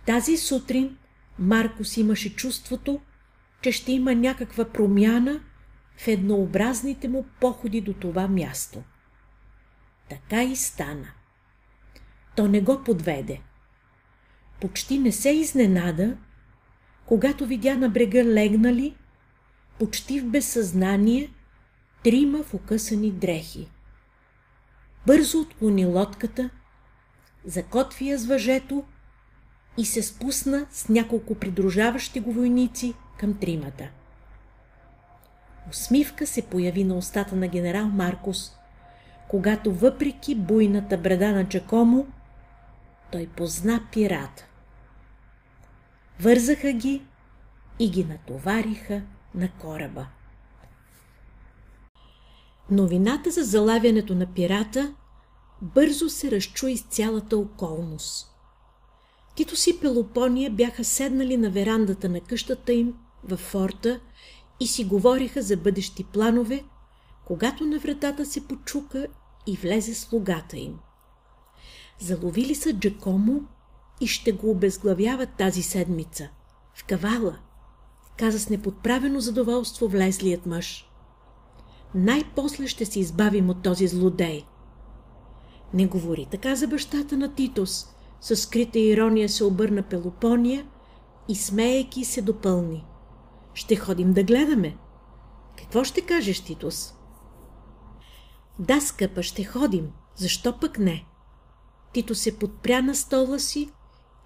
Тази 0.05 0.37
сутрин 0.37 0.97
Маркус 1.39 1.97
имаше 1.97 2.35
чувството, 2.35 3.01
че 3.61 3.71
ще 3.71 3.91
има 3.91 4.15
някаква 4.15 4.65
промяна 4.65 5.41
в 5.97 6.07
еднообразните 6.07 7.07
му 7.07 7.25
походи 7.39 7.81
до 7.81 7.93
това 7.93 8.27
място. 8.27 8.83
Така 10.09 10.43
и 10.43 10.55
стана. 10.55 11.07
То 12.35 12.47
не 12.47 12.61
го 12.61 12.83
подведе. 12.83 13.41
Почти 14.63 14.99
не 14.99 15.11
се 15.11 15.29
изненада, 15.29 16.17
когато 17.05 17.45
видя 17.45 17.77
на 17.77 17.89
брега 17.89 18.23
легнали, 18.23 18.95
почти 19.79 20.19
в 20.19 20.25
безсъзнание, 20.25 21.33
трима 22.03 22.43
в 22.43 22.53
укъсани 22.53 23.11
дрехи. 23.11 23.67
Бързо 25.05 25.39
отклони 25.39 25.85
лодката, 25.85 26.49
закотви 27.45 28.09
я 28.09 28.17
с 28.17 28.25
въжето 28.25 28.83
и 29.77 29.85
се 29.85 30.03
спусна 30.03 30.65
с 30.71 30.89
няколко 30.89 31.35
придружаващи 31.35 32.19
го 32.19 32.31
войници 32.31 32.93
към 33.19 33.39
тримата. 33.39 33.89
Усмивка 35.69 36.27
се 36.27 36.41
появи 36.41 36.83
на 36.83 36.95
устата 36.95 37.35
на 37.35 37.47
генерал 37.47 37.87
Маркус, 37.87 38.51
когато 39.27 39.73
въпреки 39.73 40.35
буйната 40.35 40.97
бреда 40.97 41.31
на 41.31 41.45
Джакомо, 41.45 42.07
той 43.11 43.27
позна 43.27 43.81
пирата. 43.91 44.47
Вързаха 46.19 46.71
ги 46.71 47.01
и 47.79 47.89
ги 47.89 48.03
натовариха 48.03 49.01
на 49.35 49.51
кораба. 49.51 50.07
Новината 52.71 53.31
за 53.31 53.43
залавянето 53.43 54.15
на 54.15 54.33
пирата 54.33 54.95
бързо 55.61 56.09
се 56.09 56.31
разчу 56.31 56.67
из 56.67 56.81
цялата 56.81 57.37
околност. 57.37 58.29
Тито 59.35 59.55
си 59.55 59.79
Пелопония 59.79 60.51
бяха 60.51 60.83
седнали 60.83 61.37
на 61.37 61.49
верандата 61.49 62.09
на 62.09 62.21
къщата 62.21 62.73
им 62.73 62.93
във 63.23 63.39
форта 63.39 63.99
и 64.59 64.67
си 64.67 64.85
говориха 64.85 65.41
за 65.41 65.57
бъдещи 65.57 66.03
планове, 66.03 66.63
когато 67.25 67.65
на 67.65 67.79
вратата 67.79 68.25
се 68.25 68.47
почука 68.47 69.07
и 69.47 69.55
влезе 69.55 69.95
слугата 69.95 70.57
им. 70.57 70.79
Заловили 71.99 72.55
са 72.55 72.73
Джакомо 72.73 73.41
и 74.03 74.07
ще 74.07 74.31
го 74.31 74.51
обезглавяват 74.51 75.29
тази 75.37 75.61
седмица. 75.61 76.29
В 76.73 76.83
кавала, 76.83 77.37
каза 78.17 78.39
с 78.39 78.49
неподправено 78.49 79.19
задоволство 79.19 79.87
влезлият 79.87 80.45
мъж. 80.45 80.89
Най-после 81.95 82.67
ще 82.67 82.85
се 82.85 82.99
избавим 82.99 83.49
от 83.49 83.63
този 83.63 83.87
злодей. 83.87 84.45
Не 85.73 85.87
говори 85.87 86.27
така 86.31 86.55
за 86.55 86.67
бащата 86.67 87.17
на 87.17 87.35
Титос. 87.35 87.87
Със 88.21 88.41
скрита 88.41 88.79
ирония 88.79 89.29
се 89.29 89.43
обърна 89.43 89.83
Пелопония 89.83 90.65
и 91.27 91.35
смеейки 91.35 92.05
се 92.05 92.21
допълни. 92.21 92.85
Ще 93.53 93.75
ходим 93.75 94.13
да 94.13 94.23
гледаме. 94.23 94.77
Какво 95.57 95.83
ще 95.83 96.01
кажеш, 96.01 96.39
Титос? 96.39 96.93
Да, 98.59 98.81
скъпа, 98.81 99.23
ще 99.23 99.43
ходим. 99.43 99.91
Защо 100.15 100.59
пък 100.59 100.79
не? 100.79 101.05
Тито 101.93 102.15
се 102.15 102.39
подпря 102.39 102.81
на 102.81 102.95
стола 102.95 103.39
си 103.39 103.69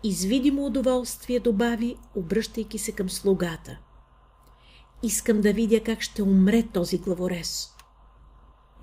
и 0.03 0.13
с 0.13 0.23
видимо 0.23 0.65
удоволствие 0.65 1.39
добави, 1.39 1.97
обръщайки 2.15 2.77
се 2.77 2.91
към 2.91 3.09
слугата. 3.09 3.77
Искам 5.03 5.41
да 5.41 5.53
видя 5.53 5.83
как 5.83 6.01
ще 6.01 6.23
умре 6.23 6.63
този 6.73 6.97
главорез. 6.97 7.69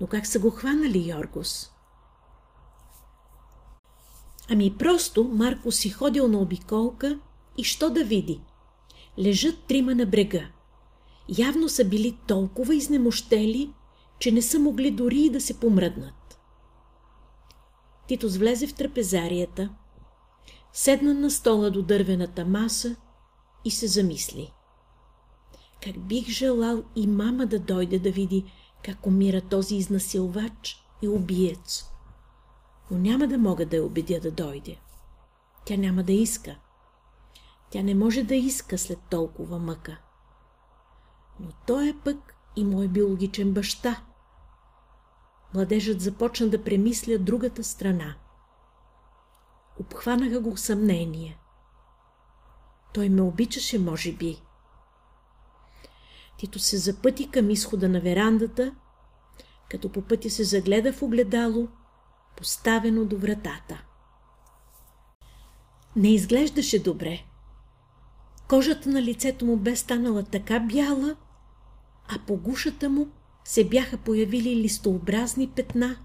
Но 0.01 0.07
как 0.07 0.27
са 0.27 0.39
го 0.39 0.49
хванали, 0.49 1.09
Йоргос? 1.09 1.71
Ами 4.49 4.77
просто 4.77 5.23
Марко 5.23 5.71
си 5.71 5.89
ходил 5.89 6.27
на 6.27 6.39
обиколка 6.39 7.19
и 7.57 7.63
що 7.63 7.89
да 7.89 8.03
види? 8.03 8.41
Лежат 9.19 9.63
трима 9.67 9.95
на 9.95 10.05
брега. 10.05 10.47
Явно 11.37 11.69
са 11.69 11.85
били 11.85 12.17
толкова 12.27 12.75
изнемощели, 12.75 13.73
че 14.19 14.31
не 14.31 14.41
са 14.41 14.59
могли 14.59 14.91
дори 14.91 15.19
и 15.19 15.29
да 15.29 15.41
се 15.41 15.59
помръднат. 15.59 16.39
Титос 18.07 18.37
влезе 18.37 18.67
в 18.67 18.73
трапезарията, 18.73 19.69
седна 20.75 21.13
на 21.13 21.31
стола 21.31 21.71
до 21.71 21.81
дървената 21.81 22.45
маса 22.45 22.95
и 23.65 23.71
се 23.71 23.87
замисли. 23.87 24.53
Как 25.83 25.99
бих 25.99 26.29
желал 26.29 26.83
и 26.95 27.07
мама 27.07 27.45
да 27.45 27.59
дойде 27.59 27.99
да 27.99 28.11
види 28.11 28.53
как 28.83 29.07
умира 29.07 29.41
този 29.41 29.75
изнасилвач 29.75 30.85
и 31.01 31.07
убиец. 31.07 31.85
Но 32.91 32.97
няма 32.97 33.27
да 33.27 33.37
мога 33.37 33.65
да 33.65 33.75
я 33.75 33.85
убедя 33.85 34.19
да 34.19 34.31
дойде. 34.31 34.79
Тя 35.65 35.77
няма 35.77 36.03
да 36.03 36.13
иска. 36.13 36.55
Тя 37.69 37.81
не 37.81 37.95
може 37.95 38.23
да 38.23 38.35
иска 38.35 38.77
след 38.77 38.99
толкова 39.09 39.59
мъка. 39.59 39.97
Но 41.39 41.47
той 41.67 41.89
е 41.89 41.97
пък 42.03 42.35
и 42.55 42.63
мой 42.63 42.87
биологичен 42.87 43.53
баща. 43.53 44.01
Младежът 45.53 46.01
започна 46.01 46.47
да 46.47 46.63
премисля 46.63 47.17
другата 47.17 47.63
страна. 47.63 48.15
Обхванаха 49.79 50.39
го 50.39 50.57
съмнение. 50.57 51.39
Той 52.93 53.09
ме 53.09 53.21
обичаше, 53.21 53.79
може 53.79 54.11
би. 54.11 54.41
Тито 56.37 56.59
се 56.59 56.77
запъти 56.77 57.31
към 57.31 57.49
изхода 57.49 57.89
на 57.89 57.99
верандата, 57.99 58.75
като 59.69 59.91
по 59.91 60.01
пътя 60.01 60.29
се 60.29 60.43
загледа 60.43 60.93
в 60.93 61.01
огледало, 61.01 61.67
поставено 62.37 63.05
до 63.05 63.17
вратата. 63.17 63.83
Не 65.95 66.13
изглеждаше 66.13 66.83
добре. 66.83 67.19
Кожата 68.47 68.89
на 68.89 69.01
лицето 69.01 69.45
му 69.45 69.57
бе 69.57 69.75
станала 69.75 70.23
така 70.23 70.59
бяла, 70.59 71.15
а 72.07 72.19
по 72.27 72.37
гушата 72.37 72.89
му 72.89 73.07
се 73.43 73.69
бяха 73.69 73.97
появили 73.97 74.55
листообразни 74.55 75.49
петна, 75.49 75.97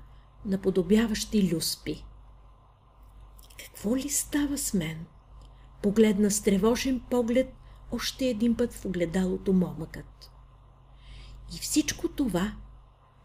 наподобяващи 0.45 1.55
люспи. 1.55 2.05
Какво 3.65 3.97
ли 3.97 4.09
става 4.09 4.59
с 4.59 4.75
мен? 4.75 5.07
Погледна 5.83 6.31
с 6.31 6.43
тревожен 6.43 7.01
поглед 7.11 7.55
още 7.91 8.25
един 8.25 8.57
път 8.57 8.73
в 8.73 8.85
огледалото 8.85 9.53
момъкът. 9.53 10.31
И 11.55 11.59
всичко 11.59 12.09
това 12.09 12.53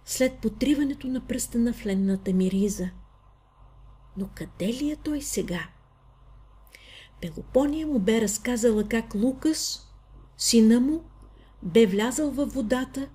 след 0.05 0.39
потриването 0.39 1.07
на 1.07 1.27
пръста 1.27 1.59
на 1.59 1.73
фленната 1.73 2.33
ми 2.33 2.51
риза. 2.51 2.89
Но 4.17 4.29
къде 4.35 4.67
ли 4.67 4.91
е 4.91 4.95
той 4.95 5.21
сега? 5.21 5.67
Пелопония 7.21 7.87
му 7.87 7.99
бе 7.99 8.21
разказала 8.21 8.83
как 8.83 9.15
Лукас, 9.15 9.91
сина 10.37 10.79
му, 10.79 11.03
бе 11.63 11.85
влязал 11.85 12.31
във 12.31 12.53
водата 12.53 13.09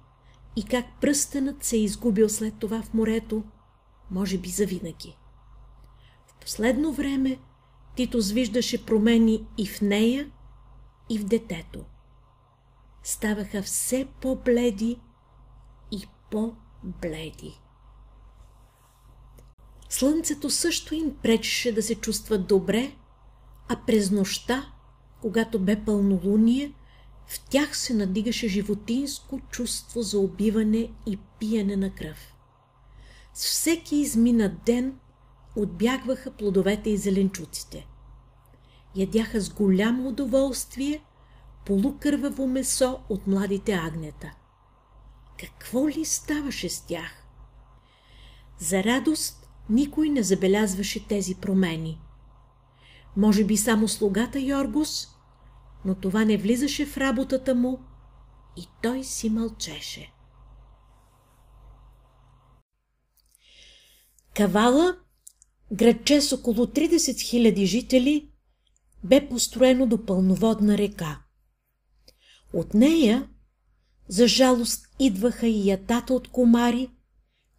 и 0.56 0.64
как 0.64 0.84
пръстенът 1.00 1.64
се 1.64 1.76
е 1.76 1.80
изгубил 1.80 2.28
след 2.28 2.54
това 2.58 2.82
в 2.82 2.94
морето, 2.94 3.42
може 4.10 4.38
би 4.38 4.48
завинаги. 4.48 5.19
Последно 6.50 6.92
време 6.92 7.38
Титос 7.96 8.30
виждаше 8.30 8.86
промени 8.86 9.46
и 9.58 9.66
в 9.66 9.80
нея, 9.80 10.30
и 11.08 11.18
в 11.18 11.24
детето. 11.24 11.84
Ставаха 13.02 13.62
все 13.62 14.08
по-бледи 14.20 15.00
по-бледи. 16.30 17.60
Слънцето 19.88 20.50
също 20.50 20.94
им 20.94 21.16
пречеше 21.22 21.74
да 21.74 21.82
се 21.82 21.94
чувстват 21.94 22.46
добре, 22.46 22.92
а 23.68 23.76
през 23.86 24.10
нощта, 24.10 24.72
когато 25.20 25.58
бе 25.58 25.84
пълнолуние, 25.84 26.72
в 27.26 27.48
тях 27.48 27.76
се 27.76 27.94
надигаше 27.94 28.48
животинско 28.48 29.40
чувство 29.50 30.02
за 30.02 30.18
убиване 30.18 30.92
и 31.06 31.18
пиене 31.38 31.76
на 31.76 31.94
кръв. 31.94 32.34
С 33.34 33.44
всеки 33.44 33.96
изминат 33.96 34.62
ден 34.64 34.98
отбягваха 35.56 36.30
плодовете 36.30 36.90
и 36.90 36.96
зеленчуците. 36.96 37.86
Ядяха 38.94 39.40
с 39.40 39.50
голямо 39.50 40.08
удоволствие 40.08 41.04
полукърваво 41.66 42.46
месо 42.46 43.00
от 43.08 43.26
младите 43.26 43.72
агнета. 43.72 44.32
Какво 45.40 45.88
ли 45.88 46.04
ставаше 46.04 46.68
с 46.68 46.80
тях? 46.80 47.24
За 48.58 48.84
радост 48.84 49.50
никой 49.68 50.08
не 50.08 50.22
забелязваше 50.22 51.06
тези 51.06 51.34
промени. 51.34 52.00
Може 53.16 53.44
би 53.44 53.56
само 53.56 53.88
слугата 53.88 54.40
Йоргус, 54.40 55.08
но 55.84 55.94
това 55.94 56.24
не 56.24 56.36
влизаше 56.36 56.86
в 56.86 56.96
работата 56.96 57.54
му 57.54 57.80
и 58.56 58.68
той 58.82 59.04
си 59.04 59.30
мълчеше. 59.30 60.12
Кавала, 64.36 64.96
градче 65.72 66.20
с 66.20 66.32
около 66.32 66.66
30 66.66 66.96
000 66.96 67.64
жители, 67.64 68.30
бе 69.04 69.28
построено 69.28 69.86
до 69.86 70.06
пълноводна 70.06 70.78
река. 70.78 71.22
От 72.52 72.74
нея, 72.74 73.28
за 74.08 74.28
жалост, 74.28 74.86
идваха 74.98 75.46
и 75.46 75.68
ятата 75.68 76.14
от 76.14 76.28
комари, 76.28 76.90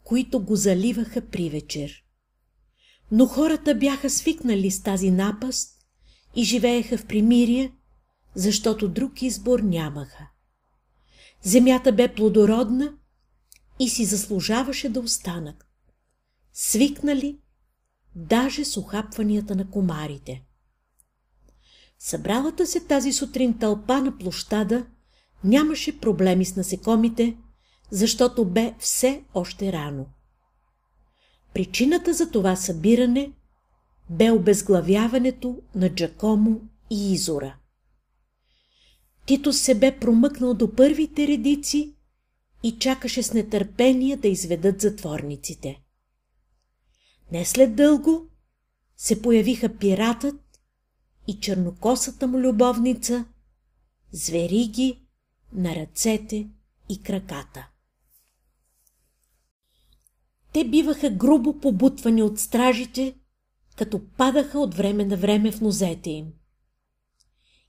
които 0.04 0.40
го 0.40 0.56
заливаха 0.56 1.22
при 1.22 1.50
вечер. 1.50 2.04
Но 3.12 3.26
хората 3.26 3.76
бяха 3.76 4.10
свикнали 4.10 4.72
с 4.72 4.84
тази 4.84 5.12
напаст 5.12 5.78
и 6.36 6.44
живееха 6.44 6.98
в 6.98 7.06
примирие, 7.06 7.74
защото 8.36 8.88
друг 8.88 9.22
избор 9.22 9.60
нямаха. 9.60 10.28
Земята 11.44 11.92
бе 11.92 12.14
плодородна 12.14 12.94
и 13.80 13.90
си 13.90 14.06
заслужаваше 14.06 14.90
да 14.90 15.00
останат. 15.00 15.66
Свикнали 16.54 17.40
даже 18.16 18.66
с 18.66 18.78
ухапванията 18.78 19.56
на 19.56 19.70
комарите. 19.70 20.44
Събралата 22.00 22.68
се 22.68 22.80
тази 22.80 23.14
сутрин 23.14 23.60
тълпа 23.60 24.02
на 24.02 24.18
площада 24.18 24.86
нямаше 25.44 26.00
проблеми 26.00 26.46
с 26.46 26.56
насекомите, 26.56 27.38
защото 27.92 28.46
бе 28.46 28.74
все 28.80 29.24
още 29.34 29.72
рано. 29.72 30.06
Причината 31.54 32.14
за 32.14 32.32
това 32.32 32.56
събиране 32.56 33.32
бе 34.10 34.32
обезглавяването 34.32 35.58
на 35.76 35.90
Джакомо 35.90 36.62
и 36.90 37.14
Изора. 37.14 37.56
Тито 39.26 39.54
се 39.54 39.76
бе 39.76 40.00
промъкнал 40.00 40.54
до 40.54 40.76
първите 40.76 41.28
редици 41.28 41.96
и 42.64 42.78
чакаше 42.80 43.24
с 43.24 43.34
нетърпение 43.34 44.18
да 44.18 44.28
изведат 44.28 44.82
затворниците. 44.82 45.81
Не 47.32 47.46
след 47.46 47.76
дълго 47.76 48.28
се 48.98 49.22
появиха 49.22 49.78
пиратът 49.78 50.60
и 51.28 51.40
чернокосата 51.40 52.28
му 52.28 52.40
любовница, 52.40 53.26
звериги 54.12 55.02
на 55.54 55.76
ръцете 55.76 56.50
и 56.90 57.04
краката. 57.04 57.68
Те 60.54 60.70
биваха 60.70 61.10
грубо 61.10 61.60
побутвани 61.60 62.24
от 62.24 62.40
стражите, 62.40 63.16
като 63.76 64.08
падаха 64.18 64.60
от 64.60 64.76
време 64.76 65.06
на 65.06 65.18
време 65.18 65.52
в 65.52 65.62
нозете 65.62 66.10
им. 66.10 66.34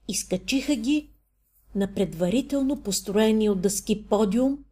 Изкачиха 0.08 0.74
ги 0.74 1.10
на 1.74 1.94
предварително 1.94 2.82
построение 2.82 3.50
от 3.50 3.60
дъски 3.60 4.06
подиум, 4.06 4.64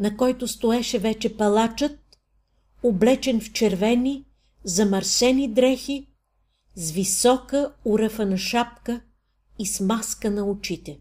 на 0.00 0.16
който 0.16 0.48
стоеше 0.48 0.98
вече 0.98 1.36
палачът, 1.36 2.01
облечен 2.82 3.40
в 3.40 3.52
червени, 3.52 4.24
замърсени 4.64 5.54
дрехи 5.54 6.06
с 6.74 6.90
висока 6.90 7.74
уръфана 7.84 8.38
шапка 8.38 9.00
и 9.58 9.66
с 9.66 9.80
маска 9.80 10.30
на 10.30 10.44
очите. 10.44 11.00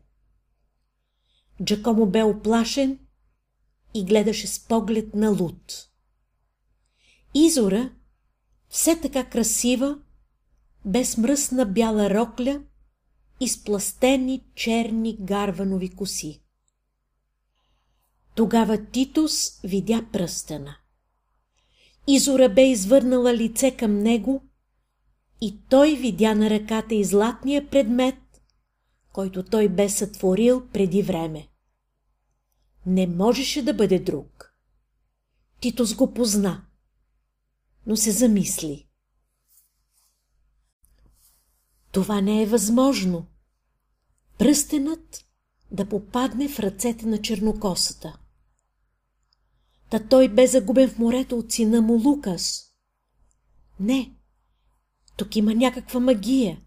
Джакомо 1.63 2.05
бе 2.05 2.23
оплашен 2.23 2.99
и 3.93 4.05
гледаше 4.05 4.47
с 4.47 4.59
поглед 4.59 5.15
на 5.15 5.29
луд. 5.29 5.89
Изора, 7.33 7.91
все 8.69 9.01
така 9.01 9.23
красива, 9.23 9.99
без 10.85 11.17
мръсна 11.17 11.65
бяла 11.65 12.09
рокля 12.09 12.61
и 13.39 13.47
с 13.47 13.63
пластени 13.63 14.43
черни 14.55 15.17
гарванови 15.19 15.89
коси. 15.89 16.41
Тогава 18.35 18.85
Титус 18.85 19.61
видя 19.63 20.05
пръстена. 20.11 20.80
Изора 22.07 22.49
бе 22.49 22.69
извърнала 22.69 23.33
лице 23.33 23.77
към 23.77 23.99
него 23.99 24.43
и 25.41 25.59
той 25.69 25.95
видя 25.95 26.35
на 26.35 26.49
ръката 26.49 26.95
и 26.95 27.03
златния 27.03 27.69
предмет, 27.69 28.15
който 29.13 29.43
той 29.43 29.69
бе 29.69 29.89
сътворил 29.89 30.67
преди 30.73 31.01
време. 31.01 31.47
Не 32.85 33.07
можеше 33.07 33.61
да 33.61 33.73
бъде 33.73 33.99
друг. 33.99 34.55
Титос 35.59 35.95
го 35.95 36.13
позна, 36.13 36.65
но 37.85 37.97
се 37.97 38.11
замисли. 38.11 38.87
Това 41.91 42.21
не 42.21 42.43
е 42.43 42.45
възможно. 42.45 43.27
Пръстенът 44.37 45.25
да 45.71 45.89
попадне 45.89 46.47
в 46.47 46.59
ръцете 46.59 47.05
на 47.05 47.21
чернокосата. 47.21 48.20
Та 49.91 49.99
той 49.99 50.27
бе 50.27 50.47
загубен 50.47 50.89
в 50.89 50.99
морето 50.99 51.37
от 51.37 51.51
сина 51.51 51.81
му 51.81 52.01
Лукас. 52.05 52.63
Не, 53.79 54.11
тук 55.17 55.35
има 55.35 55.53
някаква 55.53 55.99
магия. 55.99 56.61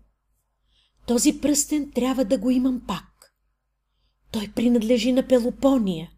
Този 1.06 1.40
пръстен 1.40 1.92
трябва 1.94 2.24
да 2.24 2.38
го 2.38 2.50
имам 2.50 2.82
пак. 2.86 3.34
Той 4.30 4.52
принадлежи 4.54 5.12
на 5.12 5.28
Пелопония. 5.28 6.10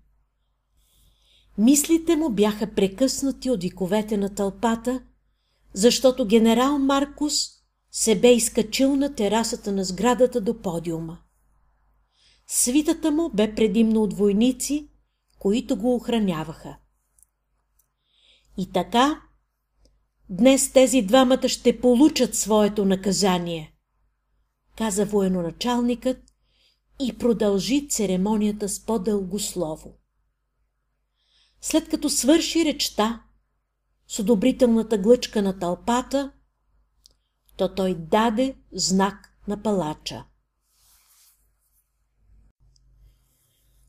Мислите 1.58 2.16
му 2.16 2.30
бяха 2.30 2.74
прекъснати 2.74 3.50
от 3.50 3.62
виковете 3.62 4.16
на 4.16 4.34
тълпата, 4.34 5.02
защото 5.74 6.26
генерал 6.26 6.78
Маркус 6.78 7.48
се 7.90 8.20
бе 8.20 8.34
изкачил 8.34 8.96
на 8.96 9.14
терасата 9.14 9.72
на 9.72 9.84
сградата 9.84 10.40
до 10.40 10.62
подиума. 10.62 11.18
Свитата 12.46 13.10
му 13.10 13.30
бе 13.34 13.54
предимно 13.54 14.02
от 14.02 14.14
войници, 14.14 14.88
които 15.38 15.76
го 15.76 15.94
охраняваха. 15.94 16.76
И 18.56 18.72
така 18.72 19.26
Днес 20.30 20.72
тези 20.72 21.02
двамата 21.02 21.48
ще 21.48 21.80
получат 21.80 22.34
своето 22.34 22.84
наказание, 22.84 23.74
каза 24.76 25.04
военачалникът 25.04 26.18
и 27.00 27.18
продължи 27.18 27.88
церемонията 27.88 28.68
с 28.68 28.86
по-дълго 28.86 29.38
слово. 29.38 29.94
След 31.60 31.88
като 31.88 32.10
свърши 32.10 32.64
речта 32.64 33.22
с 34.08 34.18
одобрителната 34.18 34.98
глъчка 34.98 35.42
на 35.42 35.58
тълпата, 35.58 36.32
то 37.56 37.74
той 37.74 37.94
даде 37.94 38.56
знак 38.72 39.38
на 39.48 39.62
палача. 39.62 40.24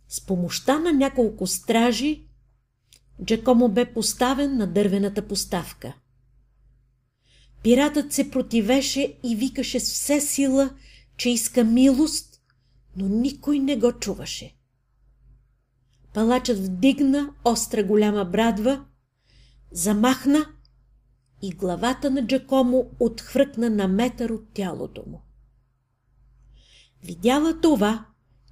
С 0.07 0.25
помощта 0.25 0.79
на 0.79 0.93
няколко 0.93 1.47
стражи 1.47 2.26
Джакомо 3.25 3.69
бе 3.69 3.93
поставен 3.93 4.57
на 4.57 4.67
дървената 4.67 5.27
поставка– 5.27 5.93
Пиратът 7.67 8.13
се 8.13 8.31
противеше 8.31 9.17
и 9.23 9.35
викаше 9.35 9.79
с 9.79 9.93
все 9.93 10.21
сила, 10.21 10.69
че 11.17 11.29
иска 11.29 11.63
милост, 11.63 12.41
но 12.97 13.09
никой 13.09 13.59
не 13.59 13.77
го 13.77 13.91
чуваше. 13.91 14.55
Палачът 16.13 16.57
вдигна 16.57 17.33
остра 17.45 17.83
голяма 17.83 18.25
брадва, 18.25 18.85
замахна 19.71 20.45
и 21.41 21.51
главата 21.51 22.11
на 22.11 22.27
Джакомо 22.27 22.89
отхвъркна 22.99 23.69
на 23.69 23.87
метър 23.87 24.29
от 24.29 24.53
тялото 24.53 25.03
му. 25.07 25.21
Видяла 27.03 27.61
това, 27.61 28.05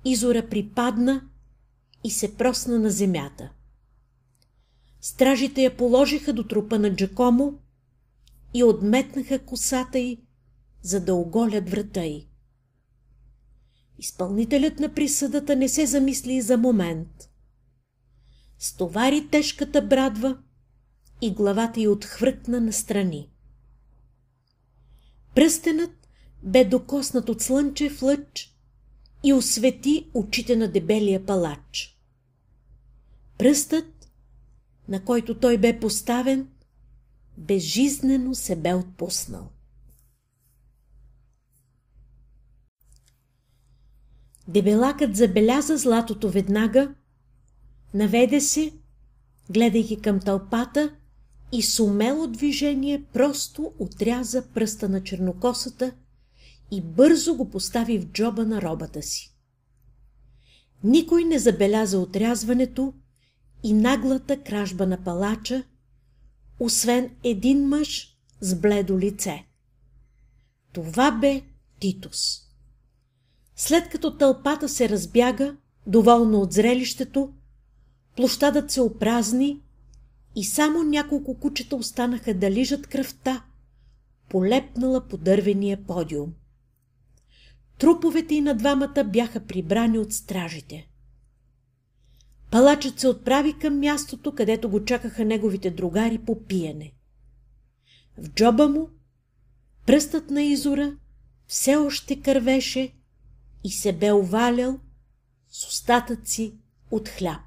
Изора 0.05 0.49
припадна 0.49 1.21
и 2.03 2.11
се 2.11 2.35
просна 2.37 2.79
на 2.79 2.89
земята. 2.89 3.51
Стражите 5.05 5.63
я 5.63 5.77
положиха 5.77 6.33
до 6.33 6.43
трупа 6.43 6.79
на 6.79 6.95
Джакомо 6.95 7.53
и 8.53 8.63
отметнаха 8.63 9.39
косата 9.39 9.99
й, 9.99 10.21
за 10.81 10.99
да 10.99 11.15
оголят 11.15 11.69
врата 11.69 12.03
й. 12.03 12.27
Изпълнителят 13.99 14.79
на 14.79 14.93
присъдата 14.93 15.55
не 15.55 15.69
се 15.69 15.85
замисли 15.85 16.33
и 16.33 16.41
за 16.41 16.57
момент. 16.57 17.29
стовари 18.59 19.27
тежката 19.27 19.81
брадва 19.81 20.37
и 21.21 21.33
главата 21.33 21.81
й 21.81 21.87
отхвъркна 21.87 22.61
настрани. 22.61 23.29
Пръстенът 25.35 26.09
бе 26.43 26.65
докоснат 26.65 27.29
от 27.29 27.41
слънчев 27.41 28.01
лъч 28.01 28.55
и 29.23 29.33
освети 29.33 30.09
очите 30.13 30.55
на 30.55 30.71
дебелия 30.71 31.25
палач. 31.25 31.97
Пръстът, 33.37 33.94
на 34.87 35.03
който 35.03 35.39
той 35.39 35.57
бе 35.57 35.79
поставен, 35.79 36.47
безжизнено 37.37 38.35
се 38.35 38.55
бе 38.55 38.73
отпуснал. 38.73 39.49
Дебелакът 44.47 45.15
забеляза 45.15 45.77
златото 45.77 46.29
веднага, 46.29 46.93
наведе 47.93 48.41
се, 48.41 48.73
гледайки 49.49 50.01
към 50.01 50.19
тълпата 50.19 50.95
и 51.51 51.61
с 51.61 51.79
умело 51.79 52.27
движение 52.27 53.03
просто 53.13 53.73
отряза 53.79 54.47
пръста 54.53 54.89
на 54.89 55.03
чернокосата 55.03 55.91
и 56.71 56.81
бързо 56.81 57.35
го 57.35 57.49
постави 57.49 57.97
в 57.97 58.05
джоба 58.05 58.45
на 58.45 58.61
робата 58.61 59.01
си. 59.01 59.35
Никой 60.83 61.23
не 61.23 61.39
забеляза 61.39 61.99
отрязването 61.99 62.93
и 63.65 63.73
наглата 63.73 64.43
кражба 64.43 64.85
на 64.85 65.03
палача, 65.03 65.63
освен 66.59 67.15
един 67.23 67.67
мъж 67.67 68.17
с 68.41 68.55
бледо 68.55 68.99
лице. 68.99 69.45
Това 70.73 71.11
бе 71.11 71.41
Титус. 71.79 72.41
След 73.55 73.89
като 73.89 74.17
тълпата 74.17 74.69
се 74.69 74.89
разбяга, 74.89 75.55
доволно 75.87 76.41
от 76.41 76.53
зрелището, 76.53 77.33
площадът 78.17 78.71
се 78.71 78.81
опразни 78.81 79.61
и 80.35 80.43
само 80.43 80.83
няколко 80.83 81.39
кучета 81.39 81.75
останаха 81.75 82.33
да 82.33 82.51
лижат 82.51 82.87
кръвта, 82.87 83.45
полепнала 84.29 85.07
по 85.07 85.17
дървения 85.17 85.83
подиум. 85.87 86.33
Труповете 87.77 88.35
и 88.35 88.41
на 88.41 88.55
двамата 88.55 89.03
бяха 89.13 89.39
прибрани 89.39 89.99
от 89.99 90.13
стражите. 90.13 90.87
Палачът 92.55 92.99
се 92.99 93.07
отправи 93.07 93.53
към 93.53 93.79
мястото, 93.79 94.31
където 94.31 94.69
го 94.69 94.85
чакаха 94.85 95.25
неговите 95.25 95.71
другари 95.71 96.17
по 96.17 96.45
пиене. 96.45 96.93
В 98.17 98.29
джоба 98.29 98.67
му 98.67 98.89
пръстът 99.85 100.29
на 100.29 100.43
Изора 100.43 100.97
все 101.47 101.75
още 101.75 102.21
кървеше 102.21 102.93
и 103.63 103.71
се 103.71 103.93
бе 103.93 104.11
овалял 104.11 104.79
с 105.49 105.67
остатъци 105.67 106.53
от 106.91 107.09
хляб. 107.09 107.41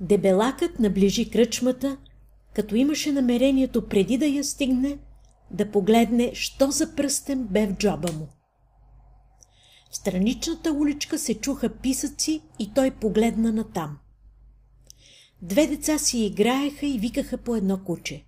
Дебелакът 0.00 0.78
наближи 0.78 1.30
кръчмата, 1.30 1.96
като 2.54 2.76
имаше 2.76 3.12
намерението 3.12 3.88
преди 3.88 4.18
да 4.18 4.26
я 4.26 4.44
стигне, 4.44 4.98
да 5.50 5.70
погледне, 5.70 6.30
що 6.34 6.70
за 6.70 6.94
пръстен 6.94 7.46
бе 7.46 7.66
в 7.66 7.72
джоба 7.72 8.12
му. 8.12 8.28
В 9.92 9.96
страничната 9.96 10.72
уличка 10.72 11.18
се 11.18 11.34
чуха 11.34 11.68
писъци 11.68 12.42
и 12.58 12.74
той 12.74 12.90
погледна 12.90 13.52
натам. 13.52 13.98
Две 15.42 15.66
деца 15.66 15.98
си 15.98 16.24
играеха 16.24 16.86
и 16.86 16.98
викаха 16.98 17.38
по 17.38 17.56
едно 17.56 17.84
куче. 17.84 18.24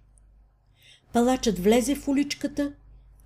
Палачът 1.12 1.59
влезе 1.59 1.94
в 1.94 2.09
уличката 2.09 2.74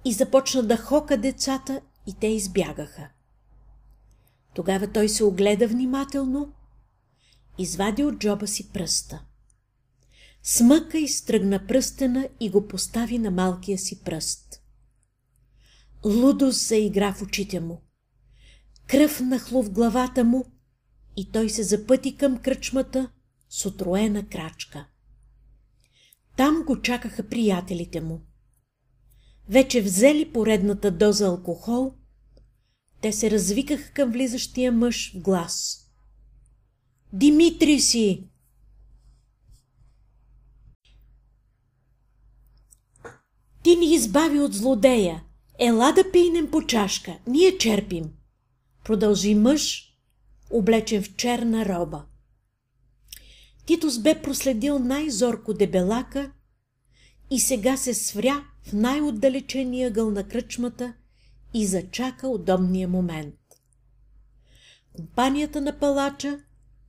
и 0.05 0.13
започна 0.13 0.63
да 0.63 0.77
хока 0.77 1.17
децата 1.17 1.81
и 2.07 2.15
те 2.15 2.27
избягаха. 2.27 3.09
Тогава 4.55 4.93
той 4.93 5.09
се 5.09 5.25
огледа 5.25 5.69
внимателно, 5.69 6.53
извади 7.59 8.05
от 8.05 8.19
джоба 8.19 8.47
си 8.47 8.73
пръста. 8.73 9.25
Смъка 10.43 10.99
и 10.99 11.09
стръгна 11.09 11.67
пръстена 11.67 12.29
и 12.41 12.51
го 12.51 12.69
постави 12.69 13.19
на 13.19 13.31
малкия 13.31 13.79
си 13.79 14.05
пръст. 14.05 14.63
Лудост 16.05 16.67
заигра 16.67 17.13
в 17.13 17.23
очите 17.23 17.61
му. 17.61 17.83
Кръв 18.89 19.21
нахлу 19.21 19.63
в 19.63 19.71
главата 19.71 20.25
му 20.25 20.45
и 21.17 21.33
той 21.33 21.51
се 21.51 21.63
запъти 21.63 22.17
към 22.17 22.39
кръчмата 22.39 23.11
с 23.49 23.67
отроена 23.67 24.29
крачка. 24.29 24.87
Там 26.37 26.63
го 26.67 26.83
чакаха 26.83 27.29
приятелите 27.29 28.01
му. 28.01 28.21
Вече 29.49 29.83
взели 29.83 30.33
поредната 30.33 30.91
доза 30.91 31.27
алкохол, 31.27 31.95
те 33.01 33.13
се 33.13 33.31
развикаха 33.31 33.93
към 33.93 34.11
влизащия 34.11 34.73
мъж 34.73 35.13
в 35.15 35.21
глас. 35.21 35.85
Димитри 37.13 37.81
си! 37.81 38.29
Ти 43.63 43.77
ни 43.77 43.95
избави 43.95 44.41
от 44.41 44.55
злодея. 44.55 45.25
Ела 45.59 45.93
да 45.93 46.13
пийнем 46.13 46.51
по 46.51 46.63
чашка. 46.67 47.19
Ние 47.27 47.59
черпим. 47.59 48.18
Продължи 48.89 49.35
мъж, 49.35 49.95
облечен 50.51 51.03
в 51.03 51.17
черна 51.17 51.67
роба. 51.67 52.05
Титус 53.67 53.99
бе 53.99 54.23
проследил 54.23 54.79
най-зорко 54.79 55.55
дебелака 55.55 56.33
и 57.31 57.41
сега 57.41 57.77
се 57.77 57.95
свря 57.95 58.45
в 58.63 58.73
най-отдалечения 58.73 59.89
ъгъл 59.89 60.11
на 60.11 60.29
кръчмата 60.29 60.95
и 61.55 61.67
зачака 61.67 62.29
удобния 62.29 62.89
момент. 62.89 63.35
Компанията 64.97 65.61
на 65.61 65.79
палача 65.79 66.41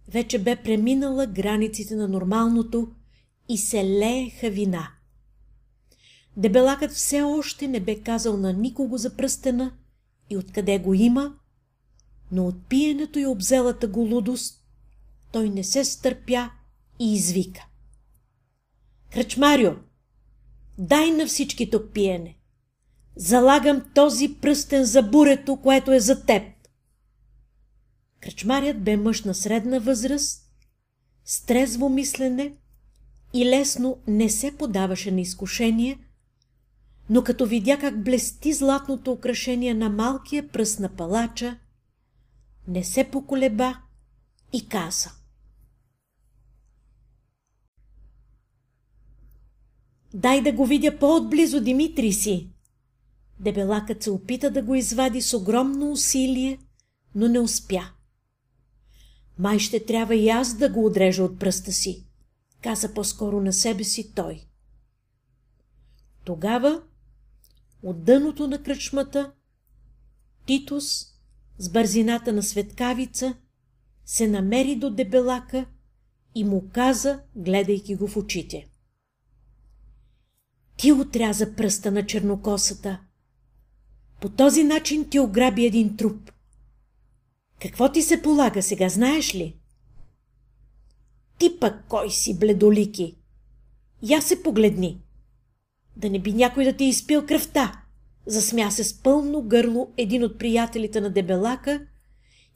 вече 0.08 0.40
бе 0.40 0.56
преминала 0.56 1.28
границите 1.28 1.96
на 1.96 2.08
нормалното 2.08 2.92
и 3.50 3.58
се 3.58 3.84
лееха 3.84 4.50
вина. 4.50 4.92
Дебелакът 6.38 6.92
все 6.92 7.22
още 7.22 7.68
не 7.68 7.80
бе 7.80 8.02
казал 8.02 8.38
на 8.38 8.54
никого 8.54 8.98
за 8.98 9.16
пръстена 9.16 9.74
и 10.30 10.38
откъде 10.38 10.80
го 10.80 10.94
има, 10.94 11.39
но 12.32 12.48
от 12.48 12.68
пиенето 12.70 13.20
и 13.20 13.26
обзелата 13.26 13.88
го 13.88 14.00
лудост 14.00 14.64
той 15.32 15.50
не 15.50 15.64
се 15.64 15.86
стърпя 15.86 16.52
и 17.00 17.14
извика. 17.14 17.68
Кръчмарио, 19.14 19.72
дай 20.78 21.12
на 21.12 21.28
всички 21.28 21.70
тук 21.70 21.92
пиене. 21.94 22.38
Залагам 23.16 23.86
този 23.96 24.36
пръстен 24.42 24.86
за 24.86 25.04
бурето, 25.04 25.58
което 25.58 25.92
е 25.92 26.00
за 26.00 26.26
теб. 26.26 26.44
Кръчмарят 28.22 28.84
бе 28.84 28.98
мъж 28.98 29.24
на 29.24 29.36
средна 29.36 29.80
възраст, 29.80 30.44
с 31.26 31.46
трезво 31.46 31.90
мислене 31.90 32.54
и 33.34 33.46
лесно 33.46 33.98
не 34.08 34.30
се 34.30 34.58
подаваше 34.58 35.12
на 35.12 35.22
изкушение, 35.22 36.00
но 37.10 37.24
като 37.24 37.46
видя 37.46 37.78
как 37.80 38.04
блести 38.04 38.54
златното 38.54 39.12
украшение 39.12 39.74
на 39.74 39.90
малкия 39.90 40.48
пръст 40.48 40.80
на 40.80 40.90
палача, 40.90 41.58
не 42.70 42.84
се 42.84 43.12
поколеба 43.12 43.82
и 44.54 44.70
каза. 44.70 45.10
Дай 50.14 50.42
да 50.42 50.52
го 50.52 50.66
видя 50.66 51.00
по-отблизо, 51.00 51.62
Димитри 51.62 52.14
си. 52.14 52.50
Дебелакът 53.40 54.04
се 54.04 54.12
опита 54.12 54.52
да 54.52 54.62
го 54.62 54.76
извади 54.76 55.22
с 55.22 55.34
огромно 55.34 55.92
усилие, 55.92 56.60
но 57.16 57.28
не 57.28 57.40
успя. 57.40 57.92
Май 59.40 59.60
ще 59.60 59.86
трябва 59.86 60.16
и 60.16 60.30
аз 60.30 60.58
да 60.58 60.70
го 60.70 60.86
отрежа 60.86 61.24
от 61.24 61.40
пръста 61.40 61.72
си, 61.72 62.06
каза 62.62 62.94
по-скоро 62.94 63.42
на 63.42 63.54
себе 63.54 63.84
си 63.84 64.14
той. 64.14 64.48
Тогава, 66.24 66.82
от 67.84 68.04
дъното 68.04 68.48
на 68.48 68.64
кръчмата, 68.64 69.32
Титус, 70.46 71.06
с 71.60 71.70
бързината 71.70 72.34
на 72.34 72.44
светкавица, 72.44 73.36
се 74.06 74.28
намери 74.28 74.76
до 74.76 74.90
дебелака 74.90 75.66
и 76.36 76.44
му 76.44 76.70
каза, 76.74 77.20
гледайки 77.36 77.96
го 77.96 78.08
в 78.08 78.18
очите. 78.18 78.68
Ти 80.78 80.92
отряза 80.92 81.56
пръста 81.56 81.92
на 81.92 82.06
чернокосата. 82.06 83.00
По 84.22 84.30
този 84.30 84.64
начин 84.64 85.10
ти 85.10 85.20
ограби 85.20 85.66
един 85.66 85.98
труп. 85.98 86.32
Какво 87.62 87.92
ти 87.92 88.02
се 88.02 88.22
полага 88.22 88.64
сега, 88.64 88.90
знаеш 88.90 89.36
ли? 89.36 89.58
Ти 91.38 91.60
пък 91.60 91.86
кой 91.88 92.10
си, 92.10 92.40
бледолики? 92.40 93.16
Я 94.04 94.22
се 94.22 94.44
погледни. 94.44 95.02
Да 95.98 96.10
не 96.10 96.20
би 96.20 96.34
някой 96.34 96.64
да 96.64 96.74
ти 96.74 96.84
е 96.84 96.90
изпил 96.90 97.26
кръвта. 97.26 97.79
Засмя 98.30 98.72
се 98.72 98.84
с 98.84 98.94
пълно 98.94 99.42
гърло 99.42 99.94
един 99.98 100.24
от 100.24 100.40
приятелите 100.40 101.02
на 101.02 101.10
дебелака 101.10 101.88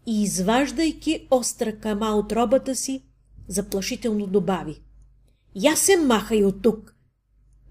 и, 0.05 0.23
изваждайки 0.23 1.27
остра 1.31 1.79
кама 1.79 2.07
от 2.07 2.31
робата 2.31 2.75
си, 2.75 3.03
заплашително 3.47 4.27
добави. 4.27 4.81
Я 5.55 5.75
се 5.75 5.97
махай 5.97 6.43
от 6.43 6.61
тук, 6.61 6.95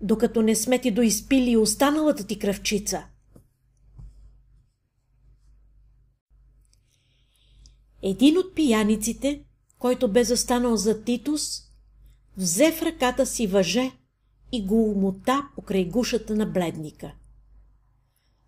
докато 0.01 0.43
не 0.43 0.57
сме 0.57 0.79
ти 0.79 0.91
доизпили 0.91 1.57
останалата 1.57 2.27
ти 2.27 2.39
кръвчица. 2.39 3.05
Един 8.03 8.39
от 8.39 8.55
пияниците, 8.55 9.45
който 9.79 10.13
бе 10.13 10.25
застанал 10.25 10.77
за 10.77 11.05
Титус, 11.05 11.63
взе 12.37 12.73
в 12.73 12.83
ръката 12.83 13.27
си 13.27 13.47
въже 13.47 13.93
и 14.53 14.67
го 14.67 14.91
умота 14.91 15.43
покрай 15.57 15.85
гушата 15.85 16.35
на 16.35 16.47
бледника. 16.47 17.13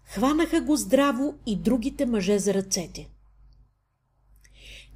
Хванаха 0.05 0.61
го 0.61 0.77
здраво 0.77 1.39
и 1.47 1.57
другите 1.57 2.07
мъже 2.07 2.39
за 2.39 2.55
ръцете. 2.55 3.11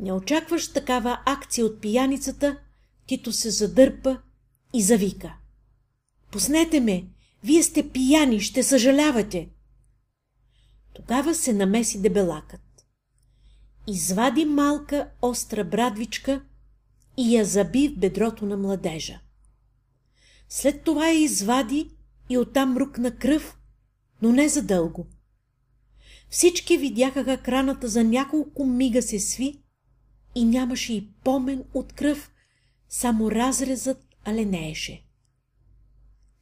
Не 0.00 0.12
очакваш 0.12 0.72
такава 0.72 1.20
акция 1.26 1.66
от 1.66 1.80
пияницата, 1.80 2.58
Тито 3.08 3.32
се 3.32 3.50
задърпа 3.50 4.18
и 4.74 4.82
завика. 4.82 5.36
Пуснете 6.30 6.80
ме! 6.80 7.06
Вие 7.44 7.62
сте 7.62 7.90
пияни, 7.90 8.40
ще 8.40 8.62
съжалявате! 8.62 9.48
Тогава 10.94 11.34
се 11.34 11.52
намеси 11.52 12.02
дебелакът. 12.02 12.86
Извади 13.86 14.44
малка 14.44 15.08
остра 15.22 15.64
брадвичка 15.64 16.42
и 17.16 17.36
я 17.36 17.44
заби 17.44 17.88
в 17.88 17.98
бедрото 17.98 18.46
на 18.46 18.56
младежа. 18.56 19.20
След 20.48 20.82
това 20.82 21.08
я 21.08 21.18
извади 21.18 21.90
и 22.30 22.38
оттам 22.38 22.76
рукна 22.76 23.16
кръв, 23.16 23.57
но 24.22 24.32
не 24.32 24.48
задълго. 24.48 25.06
Всички 26.30 26.78
видяха 26.78 27.24
как 27.24 27.48
раната 27.48 27.88
за 27.88 28.04
няколко 28.04 28.66
мига 28.66 29.02
се 29.02 29.18
сви 29.18 29.62
и 30.34 30.44
нямаше 30.44 30.92
и 30.92 31.08
помен 31.24 31.64
от 31.74 31.92
кръв, 31.92 32.30
само 32.88 33.30
разрезът 33.30 34.06
аленееше. 34.24 35.04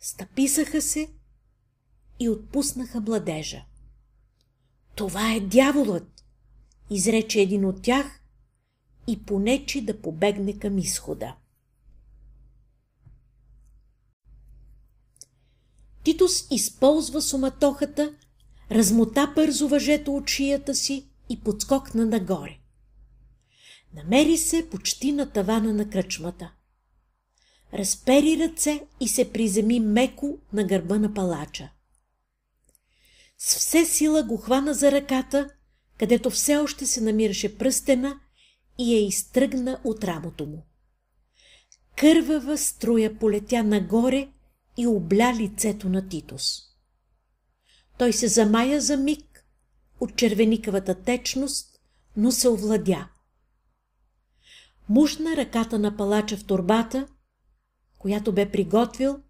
Стъписаха 0.01 0.83
се 0.83 1.09
и 2.21 2.29
отпуснаха 2.29 3.01
младежа. 3.01 3.65
Това 4.95 5.33
е 5.33 5.41
дяволът, 5.41 6.25
изрече 6.91 7.41
един 7.41 7.65
от 7.65 7.83
тях 7.83 8.21
и 9.07 9.23
понечи 9.23 9.81
да 9.81 10.01
побегне 10.01 10.59
към 10.59 10.79
изхода. 10.79 11.37
Титус 16.07 16.47
използва 16.51 17.23
суматохата, 17.23 18.15
размота 18.71 19.33
бързо 19.35 19.69
въжето 19.69 20.17
от 20.17 20.31
шията 20.31 20.75
си 20.75 21.07
и 21.29 21.41
подскокна 21.41 22.07
нагоре. 22.07 22.59
Намери 23.95 24.37
се 24.37 24.69
почти 24.71 25.13
на 25.13 25.31
тавана 25.31 25.75
на 25.75 25.91
кръчмата. 25.91 26.53
Разпери 27.75 28.39
ръце 28.39 28.87
и 29.01 29.09
се 29.09 29.33
приземи 29.33 29.81
меко 29.81 30.39
на 30.53 30.65
гърба 30.65 30.99
на 30.99 31.15
палача. 31.15 31.71
С 33.39 33.57
все 33.57 33.85
сила 33.85 34.23
го 34.23 34.37
хвана 34.37 34.75
за 34.75 34.93
ръката, 34.93 35.51
където 35.99 36.31
все 36.31 36.57
още 36.57 36.87
се 36.87 37.01
намираше 37.01 37.59
пръстена 37.59 38.21
и 38.79 38.95
я 38.95 39.07
изтръгна 39.07 39.81
от 39.85 40.05
рамото 40.05 40.47
му. 40.47 40.67
Кървава 41.97 42.59
струя 42.59 43.19
полетя 43.19 43.65
нагоре 43.65 44.29
и 44.77 44.87
обля 44.87 45.35
лицето 45.35 45.89
на 45.89 46.09
Титус. 46.09 46.63
Той 47.99 48.13
се 48.13 48.29
замая 48.29 48.81
за 48.81 48.97
миг 48.97 49.47
от 50.01 50.17
червеникавата 50.17 50.95
течност, 50.95 51.81
но 52.17 52.33
се 52.33 52.49
овладя. 52.49 53.09
Мушна 54.89 55.37
ръката 55.37 55.79
на 55.79 55.97
палача 55.97 56.37
в 56.37 56.45
турбата, 56.45 57.09
която 57.99 58.33
бе 58.33 58.51
приготвил 58.51 59.23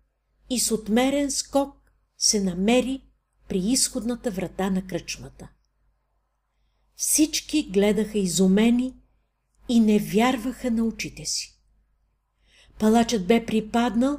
и 0.51 0.61
с 0.61 0.73
отмерен 0.73 1.31
скок 1.31 1.93
се 2.19 2.43
намери 2.43 3.03
при 3.49 3.59
изходната 3.59 4.31
врата 4.31 4.71
на 4.71 4.87
кръчмата. 4.87 5.49
Всички 6.97 7.71
гледаха 7.71 8.19
изумени 8.19 8.95
и 9.69 9.81
не 9.81 9.99
вярваха 9.99 10.71
на 10.71 10.85
очите 10.85 11.25
си. 11.25 11.59
Палачът 12.79 13.27
бе 13.27 13.47
припаднал 13.47 14.19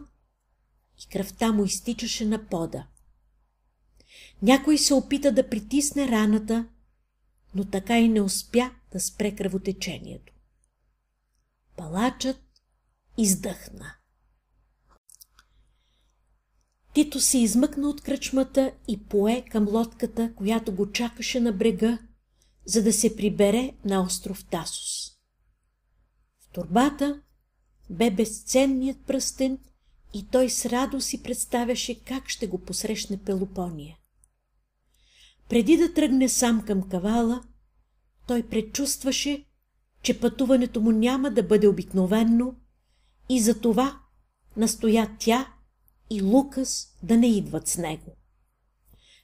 и 1.03 1.07
кръвта 1.09 1.51
му 1.51 1.63
изтичаше 1.63 2.25
на 2.25 2.47
пода. 2.47 2.87
Някой 4.41 4.77
се 4.77 4.93
опита 4.93 5.31
да 5.31 5.49
притисне 5.49 6.07
раната, 6.07 6.67
но 7.55 7.65
така 7.65 7.99
и 7.99 8.09
не 8.09 8.21
успя 8.21 8.71
да 8.91 8.99
спре 8.99 9.35
кръвотечението. 9.35 10.33
Палачът 11.77 12.41
издъхна. 13.17 13.93
Тито 16.93 17.19
се 17.19 17.37
измъкна 17.37 17.89
от 17.89 18.01
кръчмата 18.01 18.71
и 18.87 19.03
пое 19.03 19.45
към 19.51 19.67
лодката, 19.67 20.33
която 20.35 20.75
го 20.75 20.91
чакаше 20.91 21.39
на 21.39 21.53
брега, 21.53 21.99
за 22.65 22.83
да 22.83 22.93
се 22.93 23.15
прибере 23.15 23.73
на 23.85 24.01
остров 24.01 24.45
Тасос. 24.45 25.11
В 26.39 26.49
турбата 26.49 27.21
бе 27.89 28.11
безценният 28.11 29.05
пръстен 29.05 29.59
и 30.17 30.27
той 30.31 30.49
с 30.49 30.65
радост 30.65 31.07
си 31.07 31.23
представяше 31.23 32.03
как 32.03 32.29
ще 32.29 32.47
го 32.47 32.57
посрещне 32.57 33.17
Пелопония. 33.17 33.97
Преди 35.49 35.77
да 35.77 35.93
тръгне 35.93 36.29
сам 36.29 36.65
към 36.65 36.89
кавала, 36.89 37.43
той 38.27 38.43
предчувстваше, 38.43 39.45
че 40.01 40.19
пътуването 40.19 40.81
му 40.81 40.91
няма 40.91 41.31
да 41.31 41.43
бъде 41.43 41.67
обикновенно 41.67 42.55
и 43.29 43.41
за 43.41 43.61
това 43.61 43.99
настоя 44.57 45.15
тя 45.19 45.53
и 46.09 46.21
Лукас 46.21 46.97
да 47.03 47.17
не 47.17 47.37
идват 47.37 47.67
с 47.67 47.77
него. 47.77 48.15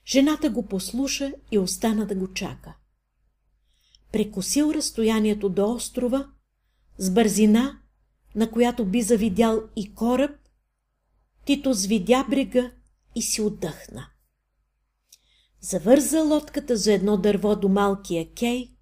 Жената 0.08 0.50
го 0.50 0.66
послуша 0.66 1.34
и 1.52 1.60
остана 1.60 2.06
да 2.06 2.16
го 2.16 2.34
чака. 2.34 2.74
Прекосил 4.12 4.72
разстоянието 4.76 5.50
до 5.50 5.72
острова, 5.72 6.30
с 6.98 7.12
бързина, 7.12 7.80
на 8.36 8.52
която 8.52 8.86
би 8.86 9.02
завидял 9.02 9.64
и 9.76 9.96
кораб, 9.96 10.32
Тито 11.46 11.74
звидя 11.74 12.26
брега 12.30 12.72
и 13.16 13.22
си 13.22 13.42
отдъхна. 13.42 14.10
Завърза 15.62 16.22
лодката 16.22 16.78
за 16.78 16.94
едно 16.94 17.18
дърво 17.18 17.56
до 17.56 17.70
малкия 17.70 18.34
кей 18.34 18.78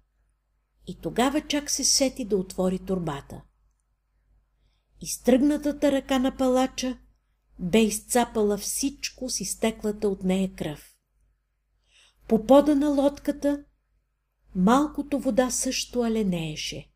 и 0.86 0.98
тогава 1.00 1.40
чак 1.40 1.70
се 1.70 1.84
сети 1.84 2.24
да 2.24 2.36
отвори 2.36 2.78
турбата. 2.78 3.42
Изтръгнатата 5.00 5.92
ръка 5.92 6.18
на 6.18 6.36
палача 6.36 6.98
бе 7.58 7.82
изцапала 7.82 8.58
всичко 8.58 9.30
с 9.30 9.40
изтеклата 9.40 10.08
от 10.08 10.22
нея 10.24 10.54
кръв. 10.54 10.96
По 12.28 12.46
пода 12.46 12.74
на 12.74 12.88
лодката 12.88 13.64
малкото 14.54 15.18
вода 15.18 15.50
също 15.50 16.02
аленееше. 16.02 16.90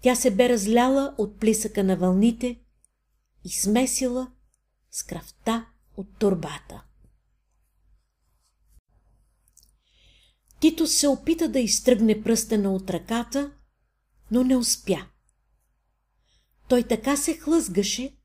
Тя 0.00 0.14
се 0.14 0.30
бе 0.30 0.48
разляла 0.48 1.14
от 1.18 1.40
плисъка 1.40 1.84
на 1.84 1.96
вълните 1.96 2.60
и 3.44 3.48
смесила 3.48 4.32
с 4.90 5.02
кръвта 5.02 5.66
от 5.96 6.18
турбата. 6.18 6.84
Тито 10.60 10.86
се 10.86 11.08
опита 11.08 11.48
да 11.48 11.60
изтръгне 11.60 12.22
пръстена 12.22 12.72
от 12.72 12.90
ръката, 12.90 13.52
но 14.30 14.44
не 14.44 14.56
успя. 14.56 15.06
Той 16.68 16.82
така 16.82 17.16
се 17.16 17.36
хлъзгаше, 17.36 18.16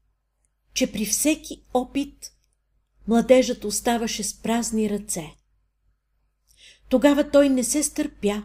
че 0.74 0.92
при 0.92 1.06
всеки 1.06 1.64
опит 1.74 2.32
младежът 3.08 3.66
оставаше 3.66 4.24
с 4.24 4.42
празни 4.42 4.90
ръце. 4.90 5.36
Тогава 6.90 7.32
той 7.32 7.50
не 7.50 7.64
се 7.64 7.84
стърпя. 7.84 8.44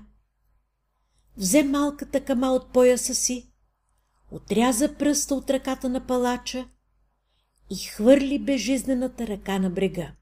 Взе 1.37 1.62
малката 1.62 2.24
кама 2.24 2.52
от 2.52 2.72
пояса 2.72 3.14
си, 3.14 3.49
отряза 4.31 4.95
пръста 4.95 5.35
от 5.35 5.51
ръката 5.51 5.88
на 5.88 6.07
палача 6.07 6.69
и 7.71 7.77
хвърли 7.77 8.38
безжизнената 8.38 9.27
ръка 9.27 9.59
на 9.59 9.71
брега. 9.71 10.12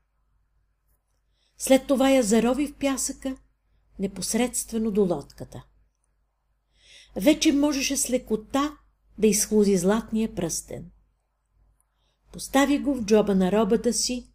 След 1.59 1.87
това 1.87 2.11
я 2.11 2.23
зарови 2.23 2.67
в 2.67 2.75
пясъка, 2.75 3.37
непосредствено 3.99 4.91
до 4.91 5.05
лодката. 5.05 5.65
Вече 7.17 7.53
можеше 7.53 7.97
с 7.97 8.11
лекота 8.11 8.77
да 9.19 9.27
изхлузи 9.27 9.77
златния 9.77 10.35
пръстен 10.35 10.91
постави 12.33 12.79
го 12.79 12.95
в 12.95 13.05
джоба 13.05 13.35
на 13.35 13.53
робата 13.53 13.93
си 13.93 14.29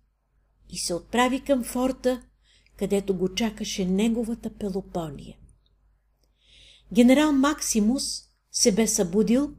и 0.70 0.78
се 0.78 0.94
отправи 0.94 1.42
към 1.42 1.64
форта, 1.64 2.22
където 2.78 3.16
го 3.18 3.34
чакаше 3.34 3.86
неговата 3.86 4.50
Пелопония. 4.50 5.38
Генерал 6.94 7.32
Максимус 7.32 8.22
се 8.52 8.72
бе 8.72 8.88
събудил 8.88 9.56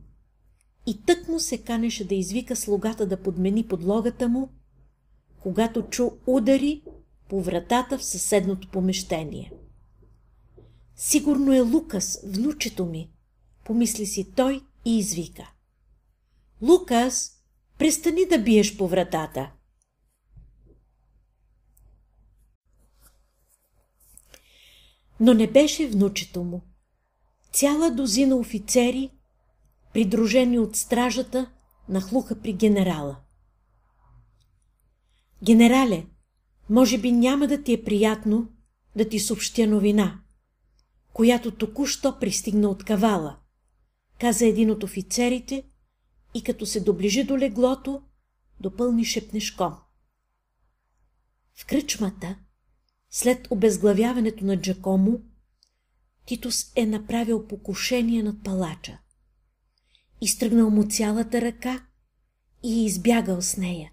и 0.87 1.03
тък 1.03 1.29
му 1.29 1.41
се 1.41 1.59
канеше 1.59 2.09
да 2.09 2.15
извика 2.15 2.57
слугата 2.57 3.07
да 3.07 3.23
подмени 3.23 3.69
подлогата 3.69 4.29
му, 4.29 4.49
когато 5.41 5.83
чу 5.83 6.11
удари 6.27 6.83
по 7.29 7.43
вратата 7.43 7.99
в 7.99 8.05
съседното 8.05 8.69
помещение. 8.69 9.53
Сигурно 10.97 11.53
е 11.53 11.61
Лукас, 11.61 12.19
внучето 12.27 12.87
ми, 12.87 13.11
помисли 13.65 14.07
си 14.07 14.33
той 14.37 14.61
и 14.85 14.99
извика. 14.99 15.53
Лукас, 16.63 17.35
Престани 17.79 18.27
да 18.27 18.39
биеш 18.39 18.77
по 18.77 18.89
вратата. 18.89 19.53
Но 25.21 25.35
не 25.35 25.51
беше 25.51 25.89
внучето 25.89 26.45
му. 26.45 26.63
Цяла 27.53 27.91
дозина 27.91 28.37
офицери, 28.37 29.11
придружени 29.95 30.59
от 30.59 30.77
стражата, 30.77 31.51
нахлуха 31.89 32.41
при 32.41 32.53
генерала. 32.53 33.17
Генерале, 35.43 36.07
може 36.71 36.99
би 36.99 37.13
няма 37.13 37.47
да 37.47 37.63
ти 37.63 37.73
е 37.73 37.85
приятно 37.85 38.49
да 38.97 39.09
ти 39.09 39.19
съобщя 39.19 39.67
новина, 39.67 40.21
която 41.13 41.51
току-що 41.51 42.19
пристигна 42.19 42.69
от 42.69 42.85
кавала, 42.85 43.39
каза 44.21 44.47
един 44.47 44.71
от 44.71 44.83
офицерите 44.83 45.65
и 46.35 46.43
като 46.43 46.67
се 46.67 46.81
доближи 46.81 47.25
до 47.25 47.39
леглото, 47.39 48.03
допълни 48.61 49.05
шепнешком. 49.05 49.75
В 51.55 51.67
кръчмата, 51.67 52.37
след 53.11 53.51
обезглавяването 53.51 54.45
на 54.45 54.61
Джакомо, 54.61 55.21
Титус 56.27 56.73
е 56.77 56.87
направил 56.87 57.47
покушение 57.47 58.23
над 58.23 58.45
палача. 58.45 58.99
Изтръгнал 60.25 60.71
му 60.71 60.89
цялата 60.89 61.41
ръка 61.41 61.87
и 62.63 62.81
е 62.81 62.85
избягал 62.85 63.43
с 63.43 63.57
нея. 63.57 63.93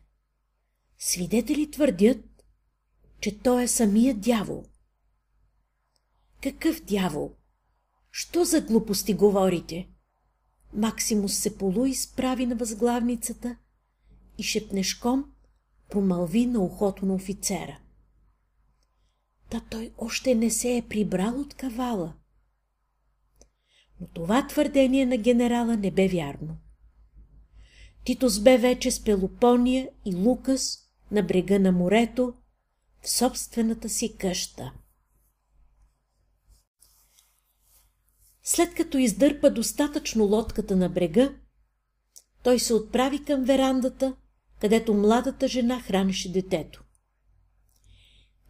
Свидетели 0.99 1.71
твърдят, 1.71 2.43
че 3.19 3.39
той 3.39 3.63
е 3.63 3.67
самият 3.67 4.21
дявол. 4.21 4.65
Какъв 6.43 6.81
дявол? 6.81 7.31
Що 8.11 8.45
за 8.45 8.61
глупости 8.61 9.13
говорите? 9.13 9.89
Максимус 10.73 11.33
се 11.33 11.57
полу 11.57 11.85
изправи 11.85 12.45
на 12.45 12.55
възглавницата 12.55 13.55
и 14.37 14.43
шепнешком 14.43 15.31
промълви 15.89 16.45
на 16.45 16.59
ухото 16.59 17.05
на 17.05 17.13
офицера. 17.13 17.79
Та 19.49 19.59
той 19.59 19.91
още 19.97 20.35
не 20.35 20.49
се 20.49 20.77
е 20.77 20.87
прибрал 20.89 21.39
от 21.39 21.53
кавала. 21.53 22.13
Но 24.01 24.07
това 24.07 24.47
твърдение 24.47 25.05
на 25.05 25.17
генерала 25.17 25.77
не 25.77 25.91
бе 25.91 26.07
вярно. 26.07 26.57
Титус 28.03 28.39
бе 28.39 28.57
вече 28.57 28.91
с 28.91 29.03
Пелопония 29.03 29.89
и 30.05 30.15
Лукас 30.15 30.89
на 31.11 31.23
брега 31.23 31.59
на 31.59 31.71
морето 31.71 32.33
в 33.01 33.09
собствената 33.09 33.89
си 33.89 34.17
къща. 34.17 34.73
След 38.43 38.73
като 38.73 38.97
издърпа 38.97 39.51
достатъчно 39.51 40.25
лодката 40.25 40.75
на 40.75 40.89
брега, 40.89 41.33
той 42.43 42.59
се 42.59 42.73
отправи 42.73 43.23
към 43.23 43.43
верандата, 43.43 44.15
където 44.61 44.93
младата 44.93 45.47
жена 45.47 45.81
хранеше 45.81 46.31
детето. 46.31 46.83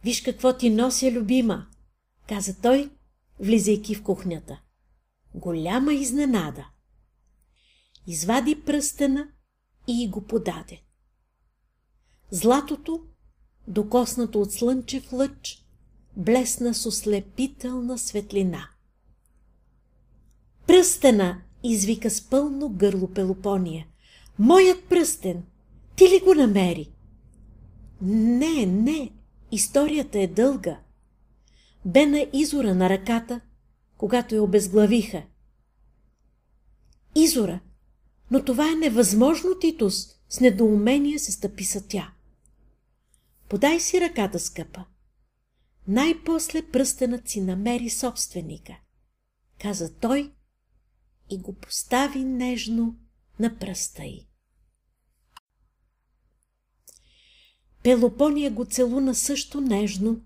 Виж 0.04 0.22
какво 0.22 0.56
ти 0.56 0.70
нося, 0.70 1.12
любима, 1.12 1.66
каза 2.28 2.60
той, 2.60 2.90
влизайки 3.40 3.94
в 3.94 4.02
кухнята. 4.02 4.60
Голяма 5.34 5.94
изненада. 5.94 6.68
Извади 8.06 8.62
пръстена 8.64 9.28
и 9.88 10.08
го 10.10 10.20
подаде. 10.26 10.82
Златото, 12.30 13.00
докоснато 13.68 14.40
от 14.40 14.52
слънчев 14.52 15.12
лъч, 15.12 15.64
блесна 16.16 16.74
с 16.74 16.86
ослепителна 16.86 17.98
светлина. 17.98 18.68
Пръстена! 20.66 21.42
извика 21.62 22.10
с 22.10 22.28
пълно 22.28 22.68
гърло 22.68 23.08
Пелопония. 23.08 23.86
Моят 24.38 24.84
пръстен! 24.84 25.42
Ти 25.96 26.04
ли 26.04 26.20
го 26.24 26.34
намери? 26.34 26.92
Не, 28.02 28.66
не, 28.66 29.10
историята 29.52 30.20
е 30.20 30.26
дълга. 30.26 30.78
Бе 31.84 32.06
на 32.06 32.26
изора 32.32 32.74
на 32.74 32.88
ръката, 32.88 33.40
когато 34.02 34.34
я 34.34 34.42
обезглавиха. 34.42 35.22
Изора! 37.14 37.60
Но 38.30 38.44
това 38.44 38.72
е 38.72 38.74
невъзможно, 38.74 39.58
Титус! 39.60 40.06
С 40.28 40.40
недоумение 40.40 41.18
се 41.18 41.32
стъписа 41.32 41.88
тя. 41.88 42.14
Подай 43.48 43.80
си 43.80 44.00
ръката, 44.00 44.38
скъпа. 44.38 44.84
Най-после 45.88 46.62
пръстенът 46.70 47.28
си 47.28 47.40
намери 47.40 47.90
собственика, 47.90 48.76
каза 49.60 49.94
той 49.94 50.32
и 51.30 51.38
го 51.38 51.52
постави 51.52 52.24
нежно 52.24 52.96
на 53.38 53.58
пръста 53.58 54.04
й. 54.04 54.28
Пелопония 57.82 58.50
го 58.50 58.64
целуна 58.64 59.14
също 59.14 59.60
нежно 59.60 60.20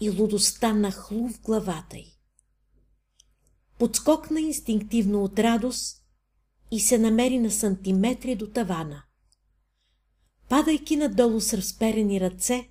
и 0.00 0.10
лудостта 0.10 0.72
нахлу 0.72 1.28
в 1.28 1.40
главата 1.40 1.96
й. 1.98 2.15
Подскокна 3.78 4.40
инстинктивно 4.40 5.24
от 5.24 5.38
радост 5.38 6.02
и 6.70 6.80
се 6.80 6.98
намери 6.98 7.38
на 7.38 7.50
сантиметри 7.50 8.36
до 8.36 8.50
тавана. 8.50 9.02
Падайки 10.48 10.96
надолу 10.96 11.40
с 11.40 11.54
разперени 11.54 12.20
ръце, 12.20 12.70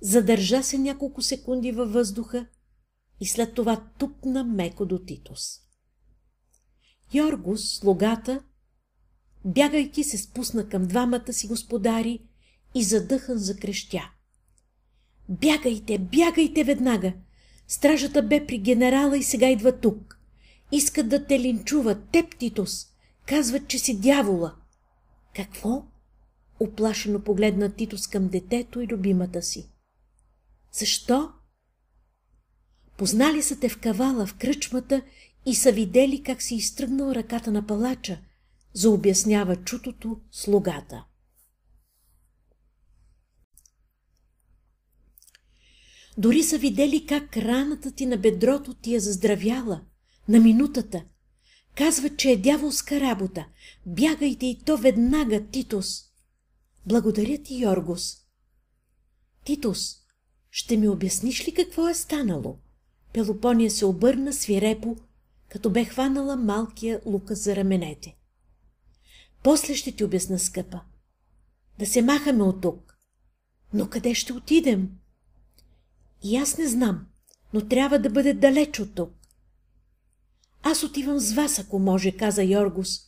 задържа 0.00 0.62
се 0.62 0.78
няколко 0.78 1.22
секунди 1.22 1.72
във 1.72 1.92
въздуха 1.92 2.46
и 3.20 3.26
след 3.26 3.54
това 3.54 3.90
тупна 3.98 4.44
меко 4.44 4.86
до 4.86 4.98
Титус. 4.98 5.60
Йоргус, 7.14 7.78
слугата, 7.78 8.42
бягайки 9.44 10.04
се 10.04 10.18
спусна 10.18 10.68
към 10.68 10.86
двамата 10.86 11.32
си 11.32 11.46
господари 11.46 12.28
и 12.74 12.84
задъхан 12.84 13.38
закрещя. 13.38 14.12
Бягайте, 15.28 15.98
бягайте 15.98 16.64
веднага! 16.64 17.12
Стражата 17.72 18.22
бе 18.22 18.46
при 18.46 18.58
генерала 18.58 19.18
и 19.18 19.22
сега 19.22 19.48
идва 19.48 19.80
тук. 19.80 20.18
Искат 20.72 21.08
да 21.08 21.26
те 21.26 21.40
линчуват, 21.40 22.08
теб, 22.12 22.36
Титус. 22.36 22.86
Казват, 23.26 23.68
че 23.68 23.78
си 23.78 24.00
дявола. 24.00 24.54
Какво? 25.36 25.84
Оплашено 26.60 27.20
погледна 27.20 27.72
Титус 27.72 28.06
към 28.06 28.28
детето 28.28 28.80
и 28.80 28.86
любимата 28.86 29.42
си. 29.42 29.70
Защо? 30.72 31.32
Познали 32.96 33.42
са 33.42 33.60
те 33.60 33.68
в 33.68 33.80
кавала, 33.80 34.26
в 34.26 34.34
кръчмата 34.34 35.02
и 35.46 35.54
са 35.54 35.72
видели 35.72 36.22
как 36.22 36.42
си 36.42 36.54
изтръгнал 36.54 37.12
ръката 37.12 37.50
на 37.50 37.66
палача, 37.66 38.18
заобяснява 38.72 39.56
чутото 39.56 40.20
слугата. 40.30 41.04
Дори 46.22 46.42
са 46.42 46.58
видели 46.58 47.06
как 47.06 47.36
раната 47.36 47.92
ти 47.92 48.06
на 48.06 48.16
бедрото 48.16 48.74
ти 48.74 48.94
е 48.94 49.00
заздравяла, 49.00 49.80
на 50.28 50.40
минутата. 50.40 51.04
Казват, 51.74 52.18
че 52.18 52.30
е 52.30 52.36
дяволска 52.36 53.00
работа. 53.00 53.46
Бягайте 53.86 54.46
и 54.46 54.58
то 54.64 54.76
веднага, 54.76 55.46
Титус. 55.46 56.02
Благодаря 56.86 57.42
ти, 57.42 57.54
Йоргус. 57.54 58.16
Титус, 59.44 59.96
ще 60.50 60.76
ми 60.76 60.88
обясниш 60.88 61.48
ли 61.48 61.54
какво 61.54 61.88
е 61.88 61.94
станало? 61.94 62.58
Пелопония 63.12 63.70
се 63.70 63.86
обърна 63.86 64.32
свирепо, 64.32 64.96
като 65.48 65.70
бе 65.70 65.84
хванала 65.84 66.36
малкия 66.36 67.00
лука 67.06 67.34
за 67.34 67.56
раменете. 67.56 68.16
После 69.42 69.74
ще 69.74 69.92
ти 69.92 70.04
обясна, 70.04 70.38
скъпа. 70.38 70.80
Да 71.78 71.86
се 71.86 72.02
махаме 72.02 72.42
от 72.42 72.60
тук. 72.60 72.98
Но 73.74 73.88
къде 73.88 74.14
ще 74.14 74.32
отидем? 74.32 75.01
И 76.22 76.36
аз 76.36 76.58
не 76.58 76.68
знам, 76.68 77.06
но 77.54 77.68
трябва 77.68 77.98
да 77.98 78.10
бъде 78.10 78.34
далеч 78.34 78.80
от 78.80 78.94
тук. 78.94 79.10
Аз 80.62 80.82
отивам 80.82 81.18
с 81.18 81.32
вас, 81.32 81.58
ако 81.58 81.78
може, 81.78 82.16
каза 82.16 82.42
Йоргус. 82.42 83.00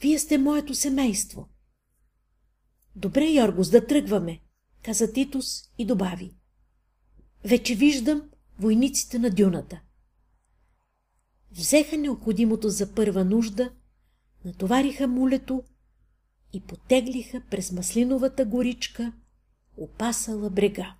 Вие 0.00 0.18
сте 0.18 0.38
моето 0.38 0.74
семейство. 0.74 1.48
Добре, 2.96 3.24
Йоргус, 3.24 3.70
да 3.70 3.86
тръгваме, 3.86 4.40
каза 4.82 5.12
Титус 5.12 5.62
и 5.78 5.86
добави. 5.86 6.34
Вече 7.44 7.74
виждам 7.74 8.22
войниците 8.58 9.18
на 9.18 9.30
дюната. 9.30 9.80
Взеха 11.50 11.98
необходимото 11.98 12.68
за 12.68 12.94
първа 12.94 13.24
нужда, 13.24 13.70
натовариха 14.44 15.08
мулето 15.08 15.62
и 16.52 16.60
потеглиха 16.60 17.42
през 17.50 17.72
маслиновата 17.72 18.44
горичка, 18.44 19.12
опасала 19.76 20.50
брега. 20.50 20.94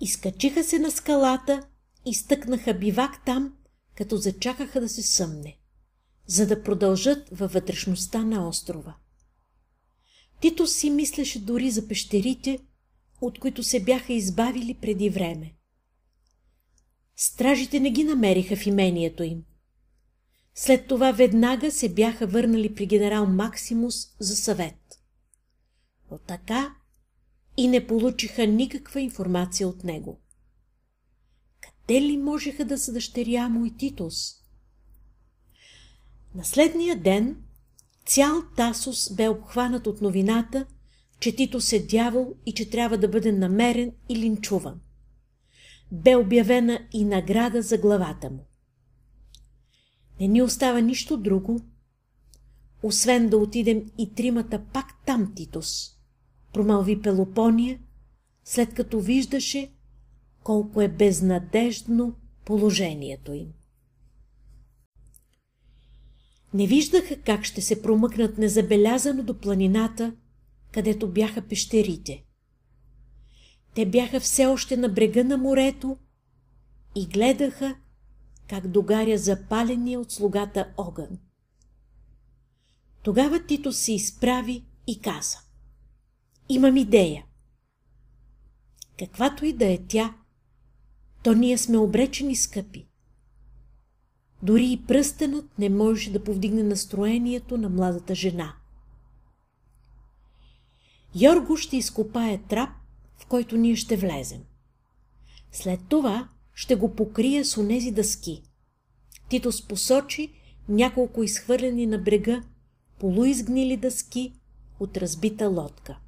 Изкачиха 0.00 0.64
се 0.64 0.78
на 0.78 0.90
скалата 0.90 1.62
и 2.06 2.14
стъкнаха 2.14 2.74
бивак 2.74 3.24
там, 3.24 3.54
като 3.94 4.16
зачакаха 4.16 4.80
да 4.80 4.88
се 4.88 5.02
съмне, 5.02 5.58
за 6.26 6.46
да 6.46 6.62
продължат 6.62 7.28
във 7.32 7.52
вътрешността 7.52 8.24
на 8.24 8.48
острова. 8.48 8.94
Тито 10.40 10.66
си 10.66 10.90
мислеше 10.90 11.44
дори 11.44 11.70
за 11.70 11.88
пещерите, 11.88 12.58
от 13.20 13.38
които 13.38 13.62
се 13.62 13.80
бяха 13.80 14.12
избавили 14.12 14.74
преди 14.74 15.10
време. 15.10 15.54
Стражите 17.16 17.80
не 17.80 17.90
ги 17.90 18.04
намериха 18.04 18.56
в 18.56 18.66
имението 18.66 19.22
им. 19.22 19.44
След 20.54 20.86
това 20.86 21.12
веднага 21.12 21.70
се 21.70 21.88
бяха 21.88 22.26
върнали 22.26 22.74
при 22.74 22.86
генерал 22.86 23.26
Максимус 23.26 24.16
за 24.20 24.36
съвет. 24.36 25.00
Но 26.10 26.18
така 26.18 26.74
и 27.58 27.68
не 27.68 27.86
получиха 27.86 28.46
никаква 28.46 29.00
информация 29.00 29.68
от 29.68 29.84
него. 29.84 30.20
те 31.86 32.02
ли 32.02 32.16
можеха 32.16 32.64
да 32.64 32.78
са 32.78 32.92
дъщеря 32.92 33.48
му 33.48 33.66
и 33.66 33.76
Титус? 33.76 34.34
На 36.34 36.44
следния 36.44 36.96
ден 36.96 37.36
цял 38.06 38.42
Тасос 38.56 39.14
бе 39.14 39.28
обхванат 39.28 39.86
от 39.86 40.00
новината, 40.00 40.66
че 41.20 41.36
Титус 41.36 41.72
е 41.72 41.86
дявол 41.86 42.34
и 42.46 42.52
че 42.54 42.70
трябва 42.70 42.98
да 42.98 43.08
бъде 43.08 43.32
намерен 43.32 43.92
и 44.08 44.16
линчуван. 44.16 44.80
Бе 45.92 46.16
обявена 46.16 46.88
и 46.92 47.04
награда 47.04 47.62
за 47.62 47.78
главата 47.78 48.30
му. 48.30 48.46
Не 50.20 50.28
ни 50.28 50.42
остава 50.42 50.80
нищо 50.80 51.16
друго, 51.16 51.60
освен 52.82 53.28
да 53.28 53.36
отидем 53.36 53.90
и 53.98 54.14
тримата 54.14 54.64
пак 54.72 54.86
там, 55.06 55.32
Титус, 55.34 55.97
промълви 56.58 57.02
Пелопония, 57.02 57.78
след 58.44 58.74
като 58.74 59.00
виждаше 59.00 59.70
колко 60.42 60.82
е 60.82 60.88
безнадеждно 60.88 62.14
положението 62.44 63.32
им. 63.32 63.48
Не 66.54 66.66
виждаха 66.66 67.16
как 67.16 67.44
ще 67.44 67.60
се 67.60 67.82
промъкнат 67.82 68.38
незабелязано 68.38 69.22
до 69.22 69.38
планината, 69.38 70.14
където 70.72 71.12
бяха 71.12 71.42
пещерите. 71.42 72.24
Те 73.74 73.86
бяха 73.86 74.20
все 74.20 74.46
още 74.46 74.76
на 74.76 74.88
брега 74.88 75.24
на 75.24 75.38
морето 75.38 75.96
и 76.96 77.06
гледаха 77.06 77.76
как 78.48 78.68
догаря 78.68 79.18
запаления 79.18 80.00
от 80.00 80.12
слугата 80.12 80.72
огън. 80.76 81.18
Тогава 83.02 83.46
Тито 83.46 83.72
се 83.72 83.92
изправи 83.92 84.64
и 84.86 85.00
каза. 85.00 85.47
Имам 86.48 86.76
идея. 86.76 87.24
Каквато 88.98 89.44
и 89.44 89.52
да 89.52 89.72
е 89.72 89.78
тя, 89.88 90.14
то 91.22 91.32
ние 91.32 91.58
сме 91.58 91.78
обречени 91.78 92.36
скъпи. 92.36 92.88
Дори 94.42 94.72
и 94.72 94.86
пръстенът 94.86 95.58
не 95.58 95.68
можеше 95.68 96.12
да 96.12 96.24
повдигне 96.24 96.62
настроението 96.62 97.58
на 97.58 97.68
младата 97.68 98.14
жена. 98.14 98.54
Йорго 101.14 101.56
ще 101.56 101.76
изкопае 101.76 102.38
трап, 102.38 102.70
в 103.16 103.26
който 103.26 103.56
ние 103.56 103.76
ще 103.76 103.96
влезем. 103.96 104.42
След 105.52 105.80
това 105.88 106.28
ще 106.54 106.74
го 106.74 106.94
покрия 106.94 107.44
с 107.44 107.58
онези 107.58 107.90
дъски. 107.90 108.42
Титос 109.28 109.68
посочи 109.68 110.32
няколко 110.68 111.22
изхвърлени 111.22 111.86
на 111.86 111.98
брега 111.98 112.42
полуизгнили 112.98 113.76
дъски 113.76 114.32
от 114.80 114.96
разбита 114.96 115.48
лодка. 115.48 115.98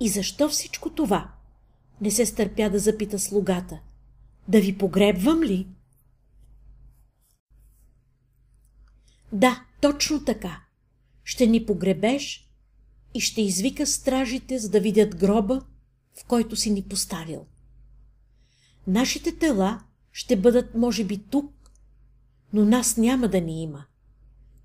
И 0.00 0.08
защо 0.08 0.48
всичко 0.48 0.90
това? 0.90 1.32
Не 2.00 2.10
се 2.10 2.26
стърпя 2.26 2.70
да 2.70 2.78
запита 2.78 3.18
слугата. 3.18 3.80
Да 4.48 4.60
ви 4.60 4.78
погребвам 4.78 5.42
ли? 5.42 5.68
Да, 9.32 9.64
точно 9.80 10.24
така. 10.24 10.60
Ще 11.24 11.46
ни 11.46 11.66
погребеш 11.66 12.50
и 13.14 13.20
ще 13.20 13.42
извика 13.42 13.86
стражите, 13.86 14.58
за 14.58 14.70
да 14.70 14.80
видят 14.80 15.16
гроба, 15.16 15.62
в 16.20 16.24
който 16.24 16.56
си 16.56 16.70
ни 16.70 16.82
поставил. 16.82 17.46
Нашите 18.86 19.38
тела 19.38 19.80
ще 20.12 20.36
бъдат, 20.36 20.74
може 20.74 21.04
би, 21.04 21.18
тук, 21.18 21.52
но 22.52 22.64
нас 22.64 22.96
няма 22.96 23.28
да 23.28 23.40
ни 23.40 23.62
има. 23.62 23.84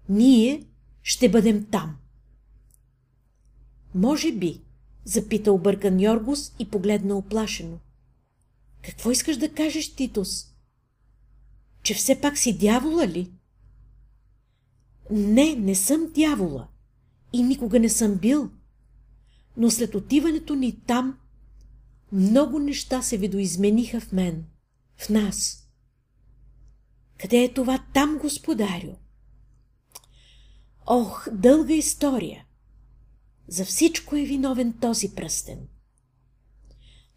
Ние 0.09 0.63
ще 1.03 1.29
бъдем 1.29 1.65
там. 1.71 1.97
Може 3.95 4.31
би, 4.31 4.64
запита 5.05 5.51
объркан 5.51 5.99
Йоргус 5.99 6.55
и 6.59 6.69
погледна 6.69 7.15
оплашено. 7.15 7.77
Какво 8.83 9.11
искаш 9.11 9.37
да 9.37 9.49
кажеш, 9.49 9.95
Титус? 9.95 10.45
Че 11.83 11.93
все 11.93 12.21
пак 12.21 12.37
си 12.37 12.57
дявола 12.57 13.07
ли? 13.07 13.31
Не, 15.11 15.55
не 15.55 15.75
съм 15.75 16.11
дявола 16.15 16.67
и 17.33 17.43
никога 17.43 17.79
не 17.79 17.89
съм 17.89 18.15
бил. 18.15 18.49
Но 19.57 19.71
след 19.71 19.95
отиването 19.95 20.55
ни 20.55 20.79
там, 20.87 21.17
много 22.11 22.59
неща 22.59 23.01
се 23.01 23.17
видоизмениха 23.17 23.99
в 23.99 24.11
мен, 24.11 24.45
в 24.97 25.09
нас. 25.09 25.67
Къде 27.17 27.43
е 27.43 27.53
това 27.53 27.85
там, 27.93 28.17
господарю? 28.17 28.93
Ох, 30.85 31.27
дълга 31.31 31.73
история! 31.73 32.44
За 33.47 33.65
всичко 33.65 34.15
е 34.15 34.25
виновен 34.25 34.73
този 34.73 35.15
пръстен. 35.15 35.67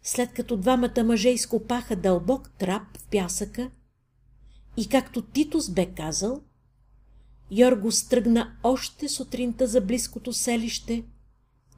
След 0.03 0.33
като 0.33 0.57
двамата 0.57 1.03
мъже 1.03 1.29
изкопаха 1.29 1.95
дълбок 1.95 2.49
трап 2.57 2.97
в 2.97 3.07
пясъка 3.07 3.71
и 4.77 4.89
както 4.89 5.21
Титус 5.21 5.69
бе 5.69 5.85
казал, 5.85 6.41
Йорго 7.51 7.91
стръгна 7.91 8.57
още 8.63 9.09
сутринта 9.09 9.67
за 9.67 9.81
близкото 9.81 10.33
селище 10.33 11.03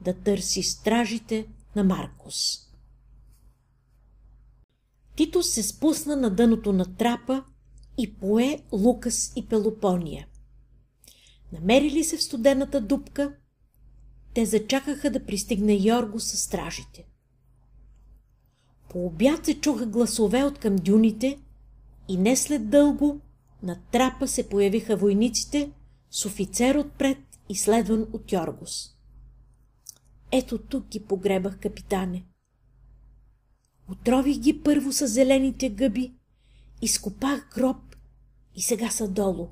да 0.00 0.14
търси 0.14 0.62
стражите 0.62 1.46
на 1.76 1.84
Маркус. 1.84 2.58
Титус 5.16 5.50
се 5.50 5.62
спусна 5.62 6.16
на 6.16 6.30
дъното 6.30 6.72
на 6.72 6.96
трапа 6.96 7.44
и 7.98 8.14
пое 8.14 8.62
Лукас 8.72 9.32
и 9.36 9.46
Пелопония. 9.46 10.26
Намерили 11.52 12.04
се 12.04 12.16
в 12.16 12.22
студената 12.22 12.80
дупка, 12.80 13.36
те 14.34 14.46
зачакаха 14.46 15.10
да 15.10 15.24
пристигне 15.24 15.74
Йорго 15.74 16.20
с 16.20 16.36
стражите. 16.36 17.06
По 18.90 19.06
обяд 19.06 19.46
се 19.46 19.60
чуха 19.60 19.86
гласове 19.86 20.44
от 20.44 20.58
към 20.58 20.76
дюните 20.76 21.38
и 22.08 22.16
не 22.16 22.36
след 22.36 22.70
дълго 22.70 23.20
на 23.62 23.80
трапа 23.92 24.28
се 24.28 24.48
появиха 24.48 24.96
войниците 24.96 25.72
с 26.10 26.24
офицер 26.24 26.74
отпред 26.74 27.18
и 27.48 27.56
следван 27.56 28.06
от 28.12 28.32
Йоргос. 28.32 28.96
Ето 30.32 30.58
тук 30.58 30.86
ги 30.86 31.00
погребах, 31.00 31.58
капитане. 31.58 32.24
Отрових 33.88 34.38
ги 34.38 34.62
първо 34.62 34.92
с 34.92 35.06
зелените 35.06 35.70
гъби, 35.70 36.14
изкопах 36.82 37.48
гроб 37.54 37.96
и 38.54 38.62
сега 38.62 38.90
са 38.90 39.08
долу, 39.08 39.48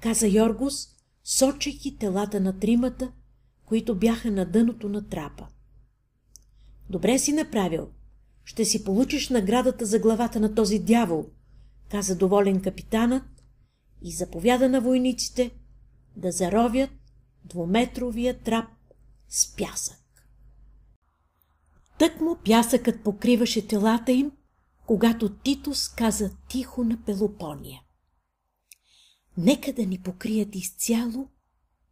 каза 0.00 0.26
Йоргос, 0.26 0.88
сочейки 1.24 1.96
телата 1.96 2.40
на 2.40 2.58
тримата, 2.58 3.12
които 3.68 3.94
бяха 3.94 4.30
на 4.30 4.44
дъното 4.44 4.88
на 4.88 5.08
трапа. 5.08 5.46
Добре 6.90 7.18
си 7.18 7.32
направил. 7.32 7.88
Ще 8.44 8.64
си 8.64 8.84
получиш 8.84 9.28
наградата 9.28 9.86
за 9.86 9.98
главата 9.98 10.40
на 10.40 10.54
този 10.54 10.78
дявол, 10.78 11.26
каза 11.90 12.16
доволен 12.16 12.62
капитанът 12.62 13.24
и 14.02 14.12
заповяда 14.12 14.68
на 14.68 14.80
войниците 14.80 15.50
да 16.16 16.32
заровят 16.32 16.90
двуметровия 17.44 18.38
трап 18.38 18.68
с 19.28 19.56
пясък. 19.56 19.98
Тък 21.98 22.20
му 22.20 22.36
пясъкът 22.44 23.04
покриваше 23.04 23.66
телата 23.66 24.12
им, 24.12 24.32
когато 24.86 25.34
Титус 25.34 25.88
каза 25.88 26.30
тихо 26.48 26.84
на 26.84 27.04
Пелопония. 27.06 27.82
Нека 29.36 29.72
да 29.72 29.86
ни 29.86 30.02
покрият 30.02 30.54
изцяло 30.54 31.28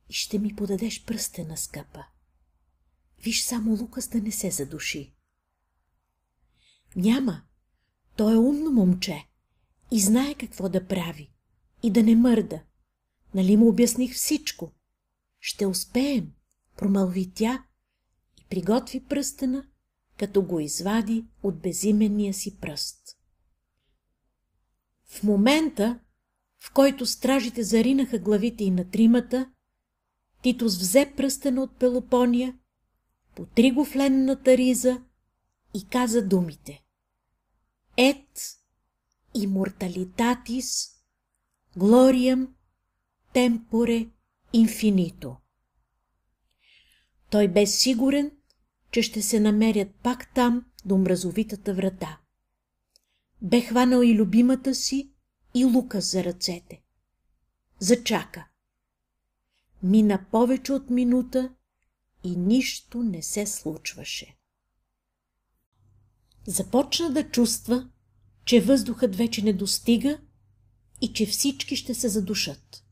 и 0.08 0.12
ще 0.12 0.38
ми 0.38 0.56
подадеш 0.56 1.04
пръстена, 1.04 1.56
скъпа. 1.56 2.04
Виж 3.24 3.44
само 3.44 3.76
Лукас 3.80 4.08
да 4.08 4.20
не 4.20 4.32
се 4.32 4.50
задуши. 4.50 5.14
Няма. 6.96 7.42
Той 8.16 8.34
е 8.34 8.38
умно 8.38 8.70
момче 8.70 9.28
и 9.90 10.00
знае 10.00 10.34
какво 10.34 10.68
да 10.68 10.86
прави 10.86 11.32
и 11.82 11.90
да 11.90 12.02
не 12.02 12.16
мърда. 12.16 12.62
Нали 13.34 13.56
му 13.56 13.68
обясних 13.68 14.14
всичко? 14.14 14.72
Ще 15.40 15.66
успеем, 15.66 16.32
промълви 16.76 17.32
тя 17.34 17.66
и 18.40 18.44
приготви 18.50 19.04
пръстена, 19.04 19.66
като 20.18 20.42
го 20.42 20.60
извади 20.60 21.26
от 21.42 21.60
безименния 21.60 22.34
си 22.34 22.60
пръст. 22.60 23.18
В 25.04 25.22
момента, 25.22 26.00
в 26.64 26.72
който 26.72 27.06
стражите 27.06 27.62
заринаха 27.62 28.18
главите 28.18 28.64
и 28.64 28.70
на 28.70 28.90
тримата, 28.90 29.52
Титус 30.46 30.78
взе 30.78 31.12
пръстена 31.16 31.62
от 31.62 31.76
Пелопония, 31.76 32.58
потри 33.34 33.70
го 33.70 33.84
в 33.84 33.96
ленната 33.96 34.56
риза 34.56 35.02
и 35.74 35.88
каза 35.88 36.28
думите. 36.28 36.84
Ет 37.96 38.40
immortalitatis 39.36 40.92
gloriam 41.78 42.48
темпоре 43.32 44.08
инфинито. 44.52 45.36
Той 47.30 47.48
бе 47.48 47.66
сигурен, 47.66 48.30
че 48.90 49.02
ще 49.02 49.22
се 49.22 49.40
намерят 49.40 49.94
пак 50.02 50.34
там 50.34 50.64
до 50.84 50.98
мразовитата 50.98 51.74
врата. 51.74 52.20
Бе 53.42 53.60
хванал 53.60 54.02
и 54.02 54.14
любимата 54.14 54.74
си 54.74 55.12
и 55.54 55.64
Лука 55.64 56.00
за 56.00 56.24
ръцете. 56.24 56.82
Зачака. 57.80 58.46
Мина 59.86 60.24
повече 60.30 60.72
от 60.72 60.90
минута 60.90 61.54
и 62.24 62.36
нищо 62.36 63.02
не 63.02 63.22
се 63.22 63.46
случваше. 63.46 64.36
Започна 66.46 67.12
да 67.12 67.30
чувства, 67.30 67.88
че 68.44 68.60
въздухът 68.60 69.16
вече 69.16 69.42
не 69.42 69.52
достига 69.52 70.20
и 71.00 71.12
че 71.12 71.26
всички 71.26 71.76
ще 71.76 71.94
се 71.94 72.08
задушат. 72.08 72.84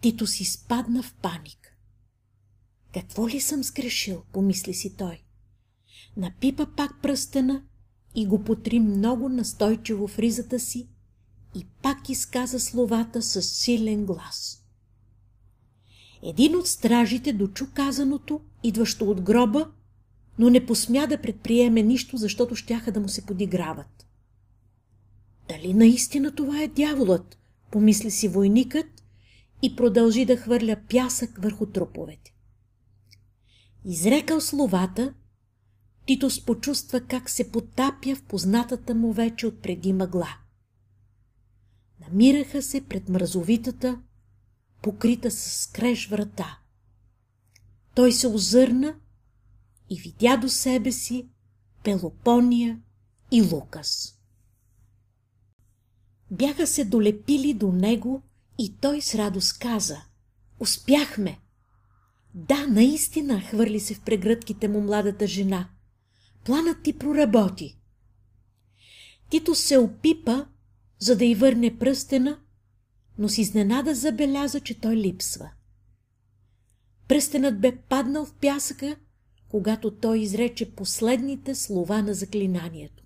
Тито 0.00 0.26
си 0.26 0.44
спадна 0.44 1.02
в 1.02 1.14
паник. 1.14 1.78
Какво 2.94 3.28
ли 3.28 3.40
съм 3.40 3.64
сгрешил, 3.64 4.24
помисли 4.32 4.74
си 4.74 4.96
той. 4.96 5.24
Напипа 6.16 6.66
пак 6.76 7.02
пръстена 7.02 7.62
и 8.14 8.26
го 8.26 8.44
потри 8.44 8.80
много 8.80 9.28
настойчиво 9.28 10.08
в 10.08 10.18
ризата 10.18 10.60
си 10.60 10.88
и 11.54 11.66
пак 11.82 12.08
изказа 12.08 12.60
словата 12.60 13.22
с 13.22 13.42
силен 13.42 14.06
глас. 14.06 14.63
Един 16.26 16.56
от 16.56 16.66
стражите 16.66 17.32
дочу 17.32 17.66
казаното, 17.74 18.40
идващо 18.62 19.10
от 19.10 19.20
гроба, 19.20 19.70
но 20.38 20.50
не 20.50 20.66
посмя 20.66 21.06
да 21.06 21.22
предприеме 21.22 21.82
нищо, 21.82 22.16
защото 22.16 22.56
щяха 22.56 22.92
да 22.92 23.00
му 23.00 23.08
се 23.08 23.26
подиграват. 23.26 24.06
Дали 25.48 25.74
наистина 25.74 26.34
това 26.34 26.62
е 26.62 26.68
дяволът, 26.68 27.38
помисли 27.70 28.10
си 28.10 28.28
войникът 28.28 28.86
и 29.62 29.76
продължи 29.76 30.24
да 30.24 30.36
хвърля 30.36 30.76
пясък 30.90 31.38
върху 31.42 31.66
труповете. 31.66 32.34
Изрекал 33.84 34.40
словата, 34.40 35.14
Титос 36.06 36.44
почувства 36.44 37.00
как 37.00 37.30
се 37.30 37.50
потапя 37.50 38.14
в 38.14 38.22
познатата 38.22 38.94
му 38.94 39.12
вече 39.12 39.46
от 39.46 39.62
преди 39.62 39.92
мъгла. 39.92 40.28
Намираха 42.00 42.62
се 42.62 42.80
пред 42.80 43.08
мразовитата, 43.08 44.00
покрита 44.84 45.30
с 45.30 45.66
креж 45.72 46.08
врата. 46.08 46.58
Той 47.94 48.12
се 48.12 48.28
озърна 48.28 48.96
и 49.90 50.00
видя 50.00 50.36
до 50.36 50.48
себе 50.48 50.92
си 50.92 51.28
Пелопония 51.84 52.80
и 53.30 53.42
Лукас. 53.42 54.18
Бяха 56.30 56.66
се 56.66 56.84
долепили 56.84 57.54
до 57.54 57.72
него 57.72 58.22
и 58.58 58.76
той 58.80 59.00
с 59.00 59.14
радост 59.14 59.58
каза 59.58 60.02
«Успяхме!» 60.60 61.40
Да, 62.34 62.66
наистина, 62.66 63.40
хвърли 63.40 63.80
се 63.80 63.94
в 63.94 64.00
прегръдките 64.00 64.68
му 64.68 64.80
младата 64.80 65.26
жена. 65.26 65.68
Планът 66.44 66.82
ти 66.82 66.98
проработи. 66.98 67.78
Тито 69.30 69.54
се 69.54 69.78
опипа, 69.78 70.46
за 70.98 71.16
да 71.16 71.24
й 71.24 71.34
върне 71.34 71.78
пръстена, 71.78 72.43
но 73.18 73.28
с 73.28 73.38
изненада 73.38 73.94
забеляза, 73.94 74.60
че 74.60 74.80
той 74.80 74.96
липсва. 74.96 75.50
Пръстенът 77.08 77.60
бе 77.60 77.76
паднал 77.76 78.26
в 78.26 78.34
пясъка, 78.34 78.96
когато 79.48 79.90
той 79.90 80.18
изрече 80.18 80.74
последните 80.74 81.54
слова 81.54 82.02
на 82.02 82.14
заклинанието. 82.14 83.04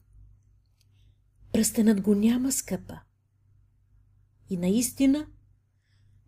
Пръстенът 1.53 2.01
го 2.01 2.15
няма, 2.15 2.53
скъпа. 2.53 3.01
И 4.51 4.57
наистина, 4.57 5.27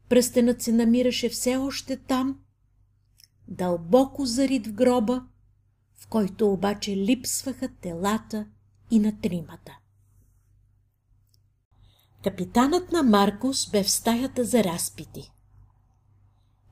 пръстенът 0.08 0.62
се 0.62 0.72
намираше 0.72 1.28
все 1.28 1.56
още 1.56 1.96
там, 1.96 2.38
дълбоко 3.48 4.26
зарит 4.26 4.66
в 4.66 4.72
гроба, 4.72 5.26
в 5.96 6.06
който 6.06 6.52
обаче 6.52 6.96
липсваха 6.96 7.68
телата 7.80 8.46
и 8.90 8.98
на 8.98 9.20
тримата. 9.20 9.79
Капитанът 12.24 12.92
на 12.92 13.02
Маркус 13.02 13.70
бе 13.70 13.82
в 13.82 13.90
стаята 13.90 14.44
за 14.44 14.64
разпити. 14.64 15.32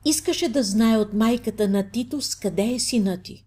Искаше 0.05 0.49
да 0.49 0.63
знае 0.63 0.97
от 0.97 1.13
майката 1.13 1.67
на 1.67 1.91
Титус 1.91 2.35
къде 2.35 2.73
е 2.73 2.79
сина 2.79 3.21
ти. 3.21 3.45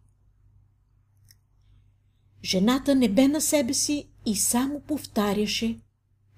Жената 2.45 2.95
не 2.95 3.09
бе 3.09 3.29
на 3.29 3.41
себе 3.41 3.75
си 3.75 4.09
и 4.27 4.37
само 4.37 4.81
повтаряше, 4.81 5.81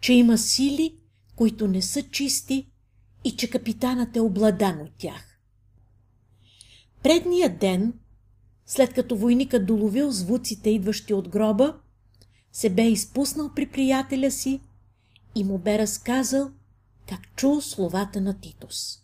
че 0.00 0.12
има 0.12 0.38
сили, 0.38 0.98
които 1.36 1.68
не 1.68 1.82
са 1.82 2.02
чисти 2.02 2.70
и 3.24 3.36
че 3.36 3.50
капитанът 3.50 4.16
е 4.16 4.20
обладан 4.20 4.80
от 4.80 4.92
тях. 4.98 5.38
Предния 7.02 7.58
ден, 7.58 7.92
след 8.66 8.94
като 8.94 9.16
войникът 9.16 9.66
доловил 9.66 10.10
звуците, 10.10 10.70
идващи 10.70 11.14
от 11.14 11.28
гроба, 11.28 11.80
се 12.52 12.70
бе 12.70 12.88
изпуснал 12.88 13.50
при 13.54 13.66
приятеля 13.66 14.30
си 14.30 14.60
и 15.34 15.44
му 15.44 15.58
бе 15.58 15.78
разказал 15.78 16.50
как 17.08 17.36
чул 17.36 17.60
словата 17.60 18.20
на 18.20 18.40
Титус. 18.40 18.98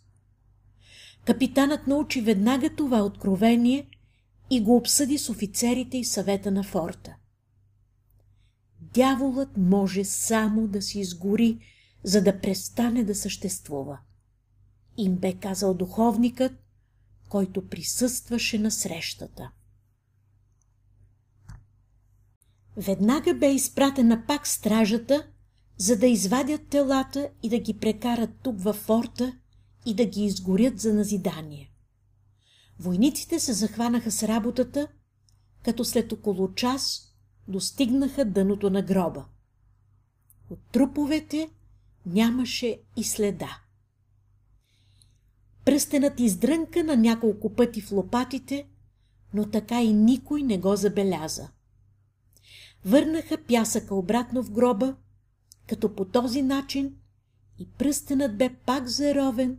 Капитанът 1.25 1.87
научи 1.87 2.21
веднага 2.21 2.75
това 2.75 3.01
откровение 3.01 3.89
и 4.49 4.61
го 4.61 4.75
обсъди 4.75 5.17
с 5.17 5.29
офицерите 5.29 5.97
и 5.97 6.05
съвета 6.05 6.51
на 6.51 6.63
форта. 6.63 7.15
Дяволът 8.81 9.57
може 9.57 10.05
само 10.05 10.67
да 10.67 10.81
си 10.81 10.99
изгори, 10.99 11.59
за 12.03 12.23
да 12.23 12.39
престане 12.39 13.03
да 13.03 13.15
съществува. 13.15 13.99
Им 14.97 15.15
бе 15.15 15.33
казал 15.33 15.73
духовникът, 15.73 16.51
който 17.29 17.67
присъстваше 17.67 18.59
на 18.59 18.71
срещата. 18.71 19.51
Веднага 22.77 23.33
бе 23.33 23.53
изпратена 23.53 24.23
пак 24.27 24.47
стражата, 24.47 25.27
за 25.81 25.97
да 25.97 26.07
извадят 26.07 26.67
телата 26.67 27.29
и 27.43 27.49
да 27.49 27.59
ги 27.59 27.73
прекарат 27.73 28.29
тук 28.43 28.61
във 28.61 28.75
форта 28.75 29.37
и 29.85 29.93
да 29.93 30.05
ги 30.05 30.25
изгорят 30.25 30.79
за 30.79 30.93
назидание. 30.93 31.71
Войниците 32.79 33.39
се 33.39 33.53
захванаха 33.53 34.11
с 34.11 34.23
работата, 34.23 34.87
като 35.63 35.85
след 35.85 36.11
около 36.11 36.53
час 36.53 37.13
достигнаха 37.47 38.25
дъното 38.25 38.69
на 38.69 38.81
гроба. 38.81 39.25
От 40.49 40.59
труповете 40.71 41.49
нямаше 42.05 42.81
и 42.97 43.03
следа. 43.03 43.61
Пръстенът 45.65 46.19
издрънка 46.19 46.83
на 46.83 46.95
няколко 46.95 47.53
пъти 47.53 47.81
в 47.81 47.91
лопатите, 47.91 48.67
но 49.33 49.49
така 49.49 49.81
и 49.81 49.93
никой 49.93 50.41
не 50.41 50.57
го 50.57 50.75
забеляза. 50.75 51.49
Върнаха 52.85 53.37
пясъка 53.47 53.95
обратно 53.95 54.43
в 54.43 54.51
гроба, 54.51 54.95
като 55.71 55.95
по 55.95 56.05
този 56.05 56.41
начин 56.41 56.95
и 57.59 57.67
пръстенът 57.77 58.37
бе 58.37 58.49
пак 58.49 58.87
заровен 58.87 59.57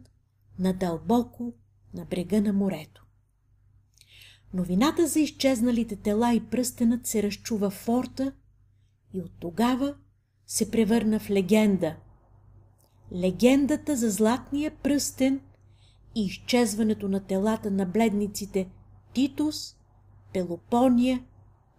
надълбоко 0.59 1.53
на 1.95 2.05
брега 2.05 2.41
на 2.41 2.53
морето. 2.53 3.07
Новината 4.55 5.07
за 5.07 5.21
изчезналите 5.21 5.97
тела 5.97 6.35
и 6.35 6.41
пръстенът 6.41 7.07
се 7.07 7.23
разчува 7.23 7.71
в 7.71 7.75
форта 7.75 8.33
и 9.15 9.21
от 9.21 9.31
тогава 9.41 9.95
се 10.47 10.71
превърна 10.71 11.21
в 11.21 11.31
легенда. 11.31 11.97
Легендата 13.15 13.97
за 13.97 14.11
златния 14.11 14.71
пръстен 14.83 15.41
и 16.15 16.25
изчезването 16.25 17.09
на 17.09 17.21
телата 17.21 17.71
на 17.71 17.87
бледниците 17.87 18.69
Титус, 19.15 19.77
Пелопония 20.33 21.25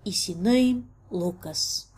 и 0.05 0.13
сина 0.13 0.57
им 0.57 0.86
Лукас. 1.11 1.93